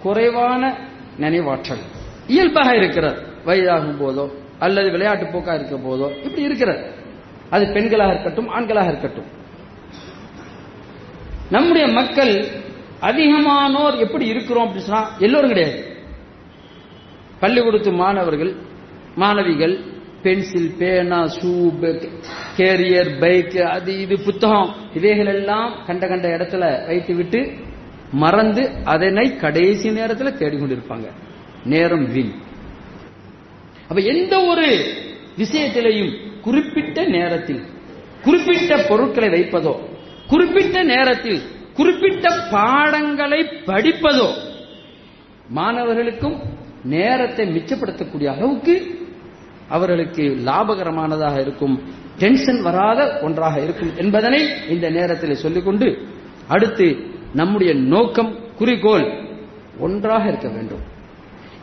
[0.02, 0.74] குறைவான
[1.20, 1.82] நினைவாற்றல்.
[2.26, 4.26] இயல்பாக இருக்கிறார் வயதாகும் போதோ
[4.58, 6.82] அல்லது விளையாட்டு போக்கா இருக்க போதோ இப்படி இருக்கிறார்
[7.50, 9.28] அது பெண்களாக இருக்கட்டும் ஆண்களாக இருக்கட்டும்.
[11.50, 12.46] நம்முடைய மக்கள்
[13.00, 15.96] அதிகமானோர் எப்படி இருக்கிறோம் அப்படின்னு சொன்னா எல்லோரும் கிடையாது.
[17.40, 18.54] பள்ளிக்கூடத்து மாணவர்கள்
[19.14, 19.78] மாணவிகள்
[20.22, 21.72] பென்சில் பேனா ஷூ
[22.56, 27.52] கேரியர் பைக் அது இது புத்தகம் இவைகள் எல்லாம் கண்ட கண்ட இடத்துல வைத்து விட்டு
[28.12, 31.10] மறந்து அதனை கடைசி நேரத்தில் தேடிக்கொண்டிருப்பாங்க.
[31.64, 32.32] நேரம் வீண்.
[33.88, 34.94] அப்ப எந்த ஒரு
[35.38, 37.62] விஷயத்திலையும் குறிப்பிட்ட நேரத்தில்
[38.22, 39.94] குறிப்பிட்ட பொருட்களை வைப்பதோ
[40.28, 41.42] குறிப்பிட்ட நேரத்தில்
[41.74, 44.28] குறிப்பிட்ட பாடங்களை படிப்பதோ
[45.48, 46.40] மாணவர்களுக்கும்
[46.84, 49.04] நேரத்தை மிச்சப்படுத்தக்கூடிய அளவுக்கு
[49.68, 51.82] அவர்களுக்கு லாபகரமானதாக இருக்கும்
[52.18, 56.08] டென்ஷன் வராத ஒன்றாக இருக்கும் என்பதனை இந்த நேரத்தில் சொல்லிக்கொண்டு
[56.48, 56.96] அடுத்து
[57.32, 59.06] நம்முடைய நோக்கம் குறிக்கோள்
[59.78, 60.80] ஒன்றாக இருக்க வேண்டும்.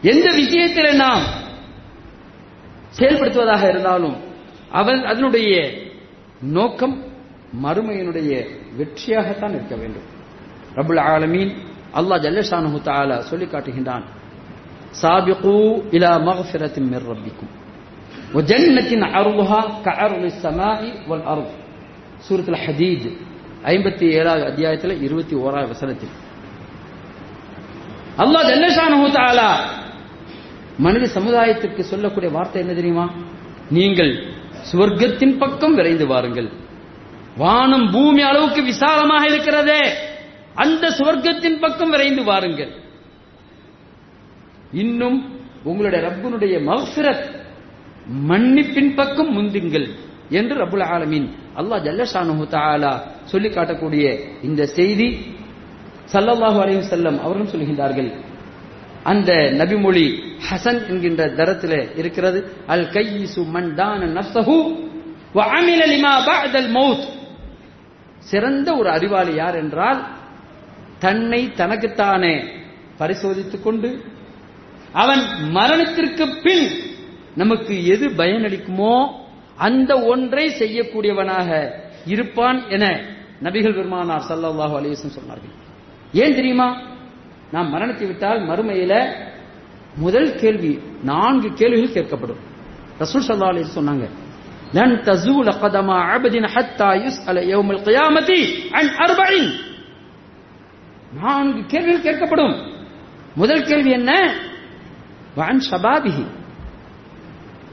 [0.02, 1.24] எந்த விஷயத்தில் நாம்
[3.00, 4.16] செயல்படுத்துவதாக இருந்தாலும்
[4.72, 5.72] அவன் அதனுடைய
[6.42, 7.04] நோக்கம்
[7.64, 10.08] மறுமையினுடைய வெற்றியாகத்தான் இருக்க வேண்டும்.
[10.76, 11.52] ரபுல் ஆலமீன்
[11.94, 14.04] அல்லா ஜல்லஷானு தாலா சொல்லி காட்டுகின்றான்.
[15.02, 17.52] சாபிகு இலா மகசிரத்தின் மிர் ரப்பிக்கும்.
[18.34, 21.52] ஜன்னத்தின் அருள்ஹா கருள் சமாஹி வல் அருள்
[22.18, 23.18] சூரத்தில் ஹதீஜ்
[23.64, 26.10] ஐம்பத்தி ஏழாவது அத்தியாயத்தில் இருபத்தி ஓராவது வசனத்தில்.
[28.18, 29.56] அல்லாஹ் ஜல்லஷானு தாலா
[30.78, 33.14] மனித சமுதாயத்திற்கு சொல்லக்கூடிய வார்த்தை என்ன தெரியுமா?
[33.70, 34.24] நீங்கள்
[34.72, 36.50] சுவர்க்கத்தின் பக்கம் விரைந்து வாருங்கள்.
[37.38, 39.94] வானம் பூமி அளவுக்கு விசாலமாக இருக்கிறதே.
[40.54, 42.72] அந்த சுவர்க்கத்தின் பக்கம் விரைந்து வாருங்கள்.
[44.72, 47.42] இன்னும் உங்களுடைய ரப்பனுடைய மகசிரத்
[48.30, 49.90] மன்னிப்பின் பக்கம் முந்துங்கள்
[50.30, 55.08] என்று ரபுல் ஆலமீன் அல்லாஹ் ஜல்லஷானு தாலா சொல்லி காட்டக்கூடிய இந்த செய்தி
[56.14, 58.12] சல்லல்லாஹு அலைஹி செல்லம் அவர்களும் சொல்கின்றார்கள்.
[59.04, 60.20] அந்த நபிமொழி
[60.52, 62.54] ஹசன் என்கின்ற தரத்தில் இருக்கிறது.
[62.68, 64.82] அல் கையிசு மன் தான வ
[65.36, 67.02] وعمل لما بعد الموت
[68.30, 70.00] சிறந்த ஒரு அறிவாளி யார் என்றால்
[71.04, 72.36] தன்னை தனக்குத்தானே
[73.00, 73.90] பரிசோதித்துக் கொண்டு
[75.04, 75.24] அவன்
[75.58, 76.68] மரணத்திற்கு பின்
[77.42, 78.96] நமக்கு எது பயனளிக்குமோ
[79.68, 81.50] அந்த ஒன்றை செய்யக்கூடியவனாக
[82.14, 82.86] இருப்பான் என
[83.46, 85.54] நபிகள் பெருமானார் சல்லல்லாஹு அலைஹி சொன்னார்கள்.
[86.24, 86.68] ஏன் தெரியுமா?
[87.54, 88.94] நாம் மரணத்தை விட்டால் மறுமையில
[90.04, 90.74] முதல் கேள்வி
[91.12, 92.42] நான்கு கேள்விகள் கேட்கப்படும்.
[93.02, 94.06] ரசூல் சல்லா அலி சொன்னாங்க
[94.74, 99.52] லன் தசூல கதமா அபதின் ஹத்தா யுஸ்அல யௌமல் கியாமதி அன் அர்பஇன்
[101.22, 102.56] நான்கு கேள்விகள் கேட்கப்படும்.
[103.36, 104.36] முதல் கேள்வி என்ன?
[105.36, 106.26] வான் சபாபிஹி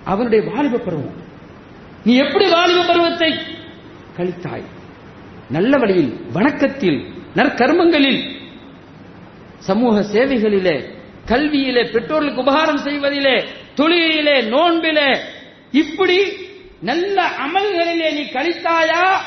[0.04, 1.16] அவனுடைய வாலிப பருவம்.
[2.04, 3.38] நீ எப்படி வாலிப பருவத்தை
[4.16, 4.64] கழித்தாய்?
[5.50, 7.00] நல்ல வழியில் வணக்கத்தில்
[7.34, 8.22] நற்கர்மங்களில்.
[9.58, 10.84] சமூக சேவைகளிலே
[11.26, 13.44] கல்வியிலே பெற்றோர்களுக்கு உபகாரம் செய்வதிலே
[13.76, 15.18] தொழிலிலே நோன்பிலே.
[15.70, 16.18] இப்படி
[16.80, 19.18] நல்ல அமல்களிலே நீ கழித்தாயா?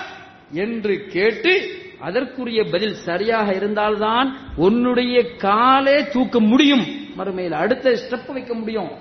[0.51, 6.85] என்று கேட்டு அதற்குரிய பதில் சரியாக இருந்தால்தான் உன்னுடைய காலே தூக்க முடியும்.
[7.17, 8.91] மறுமையில் அடுத்த ஸ்டெப் வைக்க முடியும்.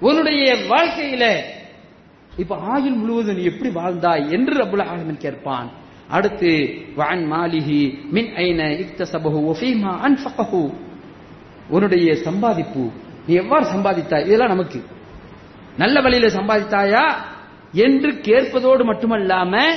[0.00, 1.42] உன்னுடைய வாழ்க்கையில
[2.36, 5.70] இப்ப ஆயுள் முழுவதும் நீ எப்படி வாழ்ந்தாய் என்று ரபுல் ஆலமன் கேட்பான்.
[6.08, 10.74] அடுத்து வான் மாலிஹி மின் ஐன இக்தசபஹு ஒஃபீமா அன்ஃபகஹு.
[11.68, 12.90] உன்னுடைய சம்பாதிப்பு
[13.28, 14.24] நீ எவ்வாறு சம்பாதித்தாய்?
[14.24, 14.84] இதெல்லாம் நமக்கு.
[15.76, 17.04] நல்ல வழியில சம்பாதித்தாயா?
[17.72, 19.74] என்று கேட்பதோடு மட்டுமல்லாம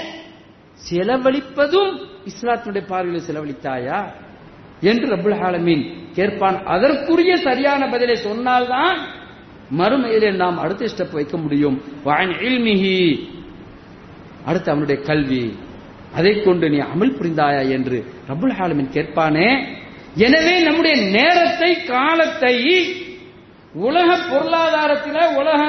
[0.89, 4.11] செலவழிப்பதும் இஸ்லாத்தினுடைய பார்வையில் செலவழித்தாயா?
[4.81, 6.65] என்று ரபுல் ஆலமீன் கேட்பான்.
[6.65, 8.99] அதற்குரிய சரியான பதிலை சொன்னால்தான்
[9.77, 11.81] மறுமையிலே நாம் அடுத்த ஸ்டெப் வைக்க முடியும்.
[14.45, 15.57] அடுத்து அவனுடைய கல்வி.
[16.15, 19.79] அதை கொண்டு நீ அமல் புரிந்தாயா என்று ரபுல் ஆலமின் கேட்பானே.
[20.15, 22.55] எனவே நம்முடைய நேரத்தை காலத்தை
[23.73, 25.59] உலக பொருளாதாரத்தில் உலக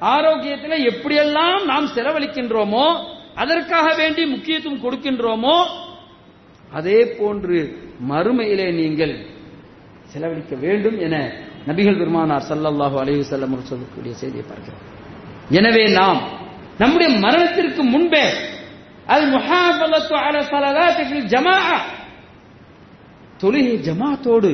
[0.00, 2.86] ஆரோக்கியத்தில் எப்படியெல்லாம் நாம் செலவழிக்கின்றோமோ
[3.34, 5.56] அதற்காக வேண்டி முக்கியத்துவம் கொடுக்கின்றோமோ
[6.72, 7.58] அதே போன்று
[8.10, 9.14] மறுமையிலே நீங்கள்
[10.06, 11.16] செலவழிக்க வேண்டும் என
[11.66, 14.82] நபிகள் பெருமானார் சல்லல்லாஹு அலைஹி செல்லம் சொல்லக்கூடிய செய்தியை பார்க்கிறோம்.
[15.50, 16.20] எனவே நாம்
[16.78, 18.24] நம்முடைய மரணத்திற்கு முன்பே
[19.06, 21.68] அல் முஹாபலத்து அல ஜமா ஜமாஅ
[23.40, 24.50] தொழுகை ஜமாத்தோடு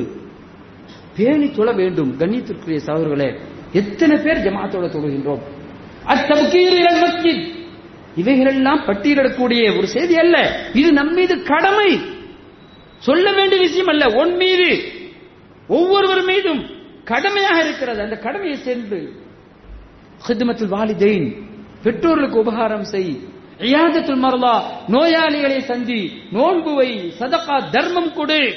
[1.17, 2.17] பேணி தொழ வேண்டும்.
[2.17, 3.39] கண்ணியத்திற்குரிய சகோதரர்களே
[3.73, 5.41] எத்தனை பேர் ஜமாத்தோட தொழுகின்றோம்?
[6.07, 7.59] அத்தபுக்கீர்
[8.15, 10.65] இவைகளெல்லாம் பட்டியலிடக்கூடிய ஒரு செய்தி அல்ல.
[10.73, 11.99] இது நம் மீது கடமை.
[12.97, 14.05] சொல்ல வேண்டிய விஷயம் அல்ல.
[14.05, 14.81] உன் மீது
[15.67, 16.65] ஒவ்வொருவர் மீதும்
[17.03, 18.01] கடமையாக இருக்கிறது.
[18.01, 19.13] அந்த கடமையை சென்று
[20.27, 21.41] ஹித்மத்துல் வாலிதெயின்
[21.83, 23.19] பெற்றோர்களுக்கு உபகாரம் செய்.
[23.57, 28.55] ஐயாதத்தில் மரலா நோயாளிகளை சந்தி நோன்புவை சதகா தர்மம் கொடு.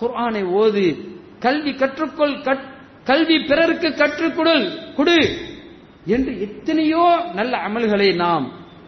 [0.00, 2.34] குர்ஆனை ஓது கல்வி கற்றுக்கொள்
[3.04, 4.54] கல்வி பிறருக்கு கற்றுக் கொடு
[4.96, 5.18] கொடு
[6.06, 8.44] என்று எத்தனையோ நல்ல அமல்களை நாம்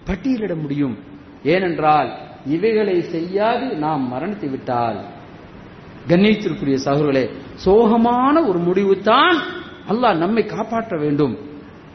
[0.07, 0.97] பட்டியலிட முடியும்.
[1.45, 2.09] ஏனென்றால்
[2.47, 4.99] இவைகளை செய்யாது நாம் மரணித்து விட்டால்.
[6.09, 7.25] கண்ணியத்திற்குரிய சகோதரர்களே
[7.65, 9.39] சோகமான ஒரு முடிவு தான்
[9.91, 11.35] அல்லாஹ் நம்மை காப்பாற்ற வேண்டும்.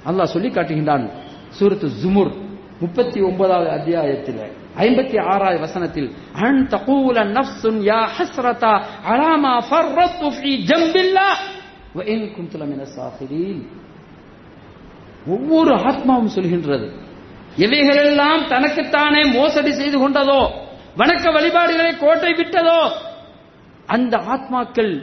[0.05, 1.05] அல்லாஹ் சொல்லி காட்டுகின்றான்
[1.57, 2.31] சூரத்து ஜுமுர்
[2.79, 4.43] முப்பத்தி ஒன்பதாவது அத்தியாயத்தில்.
[4.83, 6.09] ஐம்பத்தி ஆறாவது வசனத்தில்
[6.45, 8.73] அன் தகூல நஃப்சுன் யா ஹஸ்ரதா
[9.11, 11.27] அலாமா ஃபர்ரத்து ஃபீ ஜம்பில்லா
[11.95, 13.63] வ இன் குந்துல மின சாஹிரீன்
[15.27, 16.87] ஒவ்வொரு ஆத்மாவும் சொல்கின்றது
[17.65, 20.41] எவைகளெல்லாம் தனக்குத்தானே மோசடி செய்து கொண்டதோ
[21.01, 22.81] வணக்க வழிபாடுகளை கோட்டை விட்டதோ
[23.89, 24.93] அந்த ஆத்மாக்கள்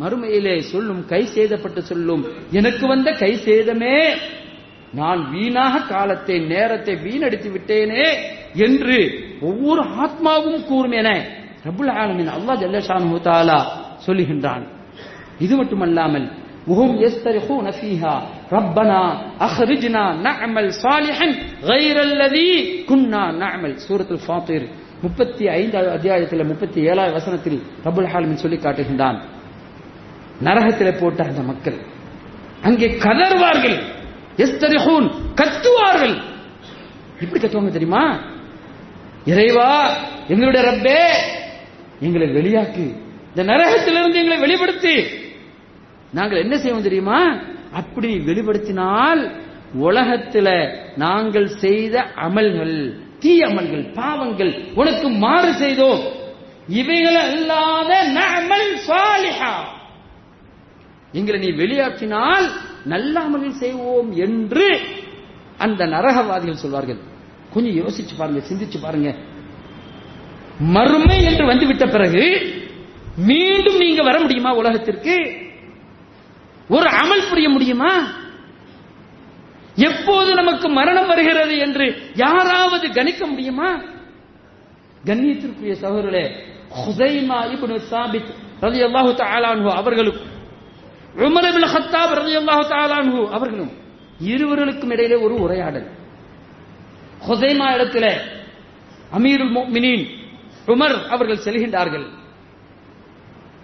[0.00, 3.96] மறுமையிலே சொல்லும் கை சேதப்பட்டு சொல்லும் எனக்கு வந்த கை சேதமே
[4.98, 8.06] நான் வீணாக காலத்தை நேரத்தை வீணடித்து விட்டேனே
[8.65, 8.97] என்று
[9.41, 11.09] ஒவ்வொரு ஆத்மாவும் கூறும் என
[11.67, 13.59] ரபுல் ஆலமின் அல்லா ஜல்லஷானு தாலா
[14.07, 14.65] சொல்லுகின்றான்
[15.39, 16.27] இது மட்டுமல்லாமல்
[16.67, 18.13] وهم يسترخون فيها
[18.51, 18.99] ربنا
[19.39, 21.27] أخرجنا نعمل صالحا
[21.63, 22.51] غير الذي
[22.89, 24.61] كنا نعمل سورة الفاطر
[25.03, 29.17] முப்பத்தி ஐந்தாவது அத்தியாயத்தில் முப்பத்தி ஏழாவது வசனத்தில் ரபுல் ஹாலமின் சொல்லி காட்டுகின்றான்
[30.41, 31.77] நரகத்தில் போட்ட அந்த மக்கள்
[32.63, 33.77] அங்கே கதறுவார்கள்
[34.37, 35.07] எஸ்தரிஹூன்
[35.39, 36.15] கத்துவார்கள்
[37.21, 38.03] எப்படி கத்துவாங்க தெரியுமா
[39.24, 39.96] இறைவா
[40.28, 41.02] எங்களுடைய ரப்பே
[42.00, 42.94] எங்களை வெளியாக்கு.
[43.28, 45.06] இந்த நரகத்திலிருந்து எங்களை வெளிப்படுத்தி.
[46.12, 47.36] நாங்கள் என்ன செய்வோம் தெரியுமா?
[47.72, 49.30] அப்படி வெளிப்படுத்தினால்
[49.80, 56.00] உலகத்துல நாங்கள் செய்த அமல்கள் தீ அமல்கள் பாவங்கள் உனக்கு மாறு செய்தோம்.
[56.68, 59.54] இவைகள் அல்லாத நமல் சாலிஹா.
[61.12, 62.50] எங்களை நீ வெளியாற்றினால்
[62.84, 64.80] நல்ல அமல்கள் செய்வோம் என்று
[65.58, 67.09] அந்த நரகவாதிகள் சொல்வார்கள்.
[67.54, 69.16] கொஞ்சம் யோசிச்சு பாருங்க சிந்திச்சு பாருங்க.
[70.60, 72.24] மறுமை என்று வந்துவிட்ட பிறகு
[73.16, 75.14] மீண்டும் நீங்க வர முடியுமா உலகத்திற்கு?
[76.68, 77.92] ஒரு அமல் புரிய முடியுமா?
[79.88, 83.70] எப்போது நமக்கு மரணம் வருகிறது என்று யாராவது கணிக்க முடியுமா?
[85.06, 86.24] கண்ணியத்திற்குரிய சகோதரே
[86.80, 90.18] ஹுசைமா இப்னு சாபித் ரலியல்லாஹு தஆலா அவர்களும்
[91.16, 92.98] உமர் இப்னு ஹத்தாப் ரலியல்லாஹு தஆலா
[93.30, 93.72] அவர்களும்
[94.20, 95.88] இருவர்களுக்கும் இடையிலே ஒரு உரையாடல்.
[97.28, 98.06] ஹொசைமா இடத்துல
[99.16, 100.04] அமீருல் மினின்
[100.66, 102.06] உமர் அவர்கள் செல்கின்றார்கள்.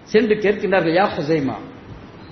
[0.03, 1.55] சென்று கேட்கின்றார்கள் யா ஹொசைமா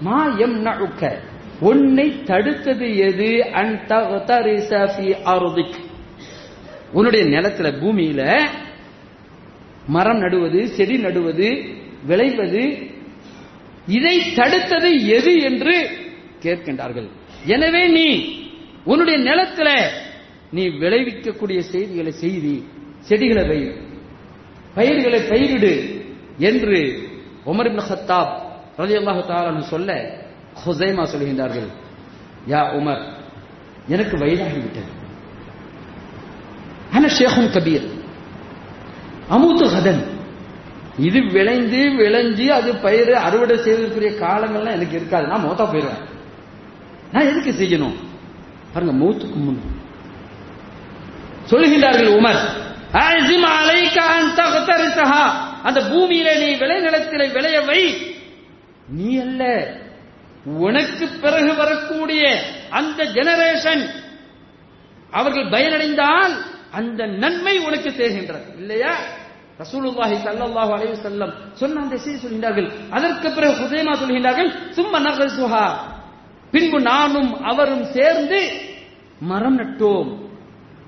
[0.02, 1.20] மா எம் நழுக்க
[1.60, 3.52] உன்னை தடுத்தது எது?
[3.52, 3.92] அண்ட்
[6.94, 8.22] உன்னுடைய நிலத்துல பூமியில
[9.88, 11.50] மரம் நடுவது செடி நடுவது
[12.06, 12.64] விளைவது
[13.88, 15.76] இதை தடுத்தது எது என்று
[16.42, 17.08] கேட்கின்றார்கள்.
[17.46, 18.08] எனவே நீ
[18.84, 19.70] உன்னுடைய நிலத்துல
[20.52, 22.68] நீ விளைவிக்கக்கூடிய செய்திகளை செய்தி
[23.00, 23.76] செடிகளை வை.
[24.74, 26.04] பயிர்களை பயிரிடு
[26.38, 27.00] என்று
[27.46, 28.44] உமர் இப்னு ஹத்தாப்
[28.78, 30.18] ரலியல்லாஹு தஆலா சொல்ல
[30.66, 31.68] ஹுசைமா சொல்கின்றார்கள்.
[32.48, 33.14] யா உமர்
[33.88, 34.92] எனக்கு வயதாகிவிட்டது.
[36.94, 37.88] ஆனா ஷேഖுன் கபீர்
[39.30, 40.14] அமுத்து ஹதன்
[40.98, 45.28] இது விளைந்து விளைஞ்சு அது பயிர் அறுவடை செய்வதற்குரிய காலங்கள்லாம் எனக்கு இருக்காது.
[45.28, 46.04] நான் மூத்தா போயிடுவேன்.
[47.12, 47.94] நான் எதுக்கு செய்யணும்?
[48.74, 49.75] பாருங்க மூத்துக்கு முன்.
[51.50, 52.64] சொல்லுகின்றார்கள் உமர்.
[55.64, 58.14] அந்த பூமியில நீ விளைநிலத்திலே விளைய வை.
[58.88, 59.74] நீ அல்ல.
[60.46, 63.90] உனக்கு பிறகு வரக்கூடிய அந்த ஜெனரேஷன்
[65.12, 66.38] அவர்கள் பயனடைந்தால்
[66.72, 68.58] அந்த நன்மை உனக்கு சேர்கின்றது.
[68.58, 68.96] இல்லையா?
[69.60, 72.72] ரசூலுல்லாஹி சல்லல்லாஹு அலைஹி வஸல்லம் சொன்ன அந்த செய்தி சொல்கின்றார்கள்.
[72.90, 75.76] அதற்கு பிறகு ஹுதைமா சொல்கின்றார்கள் சும்மா சுஹா
[76.52, 78.52] பின்பு நானும் அவரும் சேர்ந்து
[79.20, 80.34] மரம் நட்டோம்.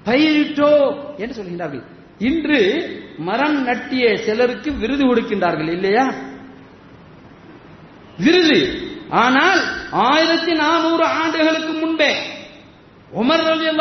[0.08, 1.84] பயிரிட்டோ என்று சொல்கின்றார்கள்.
[2.18, 2.60] இன்று
[3.18, 6.14] மரம் நட்டிய சிலருக்கு விருது கொடுக்கின்றார்கள் இல்லையா?
[8.18, 8.86] விருது.
[9.10, 12.16] ஆனால் ஆயிரத்தி நானூறு ஆண்டுகளுக்கு முன்பே
[13.16, 13.76] உமர் ரலி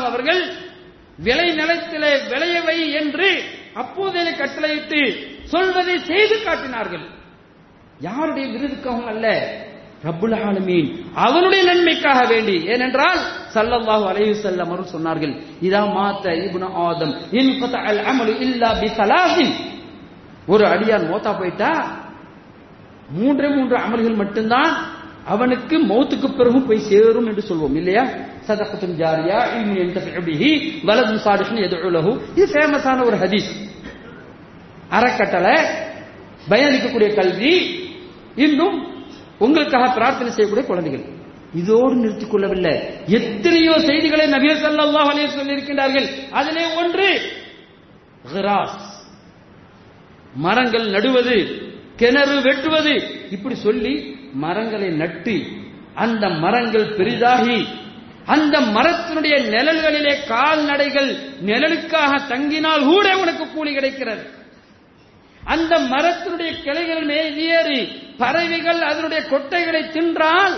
[0.00, 0.42] அவர்கள்
[1.16, 3.42] விளை நிலத்திலே விளையவை என்று
[3.74, 7.06] அப்போதே கட்டளையிட்டு சொல்வதை செய்து காட்டினார்கள்.
[8.00, 9.26] யாருடைய விருதுக்காகவும் அல்ல?
[10.04, 10.88] ரப்புல் ஆலமீன்.
[11.14, 12.56] அவனுடைய நன்மைக்காக வேண்டி.
[12.66, 13.18] ஏனென்றால்
[13.54, 17.50] சல்லல்லாஹு அலைஹி வஸல்லம் அவர்கள் சொன்னார்கள் இதா மாத்த இப்னு ஆதம் இன்
[17.90, 19.52] அல் அமலு இல்லா பி சலாசின்
[20.46, 21.72] ஒரு அடியான் மோத்தா போயிட்டா
[23.08, 24.72] மூன்றே மூன்று அமல்கள் மட்டும்தான்
[25.24, 28.04] அவனுக்கு மௌத்துக்கு பிறகும் போய் சேரும் என்று சொல்வோம் இல்லையா?
[28.48, 30.50] சதகத்தும் ஜாரியா இல்மு யன்தஃபிஉ பிஹி
[30.84, 32.12] வலதும் சாலிஹுன் யதுஉ லஹு.
[32.34, 33.50] இது ஃபேமஸான ஒரு ஹதீஸ்.
[34.88, 35.54] அறக்கட்டளை
[36.50, 37.54] பயணிக்கக்கூடிய கல்வி
[38.36, 38.78] இன்னும்
[39.44, 41.04] உங்களுக்காக பிரார்த்தனை செய்யக்கூடிய குழந்தைகள்.
[41.54, 42.74] இதோடு நிறுத்திக் கொள்ளவில்லை.
[43.18, 47.08] எத்தனையோ செய்திகளை நபீர் ஸல்லல்லாஹு அலைஹி சொல்லியிருக்கின்றார்கள் அதிலே ஒன்று
[50.34, 51.36] மரங்கள் நடுவது
[51.96, 52.94] கிணறு வெட்டுவது.
[53.30, 53.94] இப்படி சொல்லி
[54.32, 55.36] மரங்களை நட்டு
[55.94, 57.60] அந்த மரங்கள் பெரிதாகி
[58.34, 61.10] அந்த மரத்தினுடைய நிழல்களிலே கால்நடைகள்
[61.48, 64.24] நிழலுக்காக தங்கினால் கூட உனக்கு கூலி கிடைக்கிறது.
[65.50, 67.80] அந்த மரத்தினுடைய கிளைகள் மேலேறி
[68.20, 70.56] பறவைகள் அதனுடைய கொட்டைகளை தின்றால்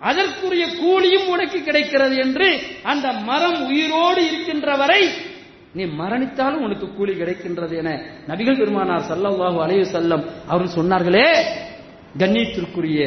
[0.00, 2.46] அதற்குரிய கூலியும் உனக்கு கிடைக்கிறது என்று
[2.92, 5.02] அந்த மரம் உயிரோடு இருக்கின்ற வரை
[5.74, 7.90] நீ மரணித்தாலும் உனக்கு கூலி கிடைக்கின்றது என
[8.28, 11.26] நபிகள் பெருமானார் சல்லல்லாஹு அலைய செல்லம் அவர்கள் சொன்னார்களே
[12.20, 13.00] கண்ணியத்திற்குரிய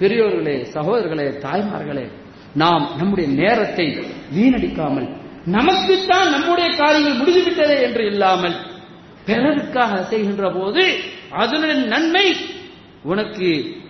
[0.00, 2.06] பெரியோர்களே சகோதரர்களே தாய்மார்களே
[2.54, 3.86] நாம் நம்முடைய நேரத்தை
[4.32, 5.08] வீணடிக்காமல்
[5.54, 8.56] நமக்குத்தான் நம்முடைய காரியங்கள் முடிந்துவிட்டதே என்று இல்லாமல்
[9.29, 10.83] பிறருக்காக செய்கின்ற போது
[11.39, 12.27] அதனுடைய நன்மை
[13.05, 13.47] உனக்கு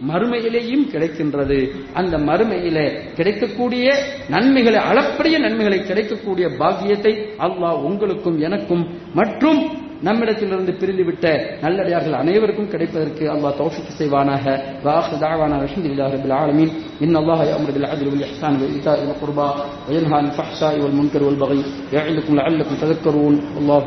[0.10, 1.60] மறுமையிலேயும் கிடைக்கின்றது
[2.00, 2.80] அந்த மறுமையில
[3.18, 3.86] கிடைக்கக்கூடிய
[4.34, 7.14] நன்மைகளை அளப்பரிய நன்மைகளை கிடைக்கக்கூடிய பாக்கியத்தை
[7.48, 8.84] அல்லாஹ் உங்களுக்கும் எனக்கும்
[9.20, 9.62] மற்றும்
[10.08, 11.26] நம்மிடத்திலிருந்து பிரிந்துவிட்ட
[11.62, 14.46] நல்லடியார்கள் அனைவருக்கும் கிடைப்பதற்கு அல்லாஹ் தௌஃபிக் செய்வானாக
[14.86, 16.72] வாஹ் தாவானா அல்ஹம்துலில்லாஹி ரப்பில் ஆலமீன்
[17.06, 19.50] இன் அல்லாஹ் يأمر بالعدل والإحسان وإيتاء ذي القربى
[19.88, 21.62] وينهى عن الفحشاء والمنكر والبغي
[21.94, 23.84] يعظكم لعلكم تذكرون الله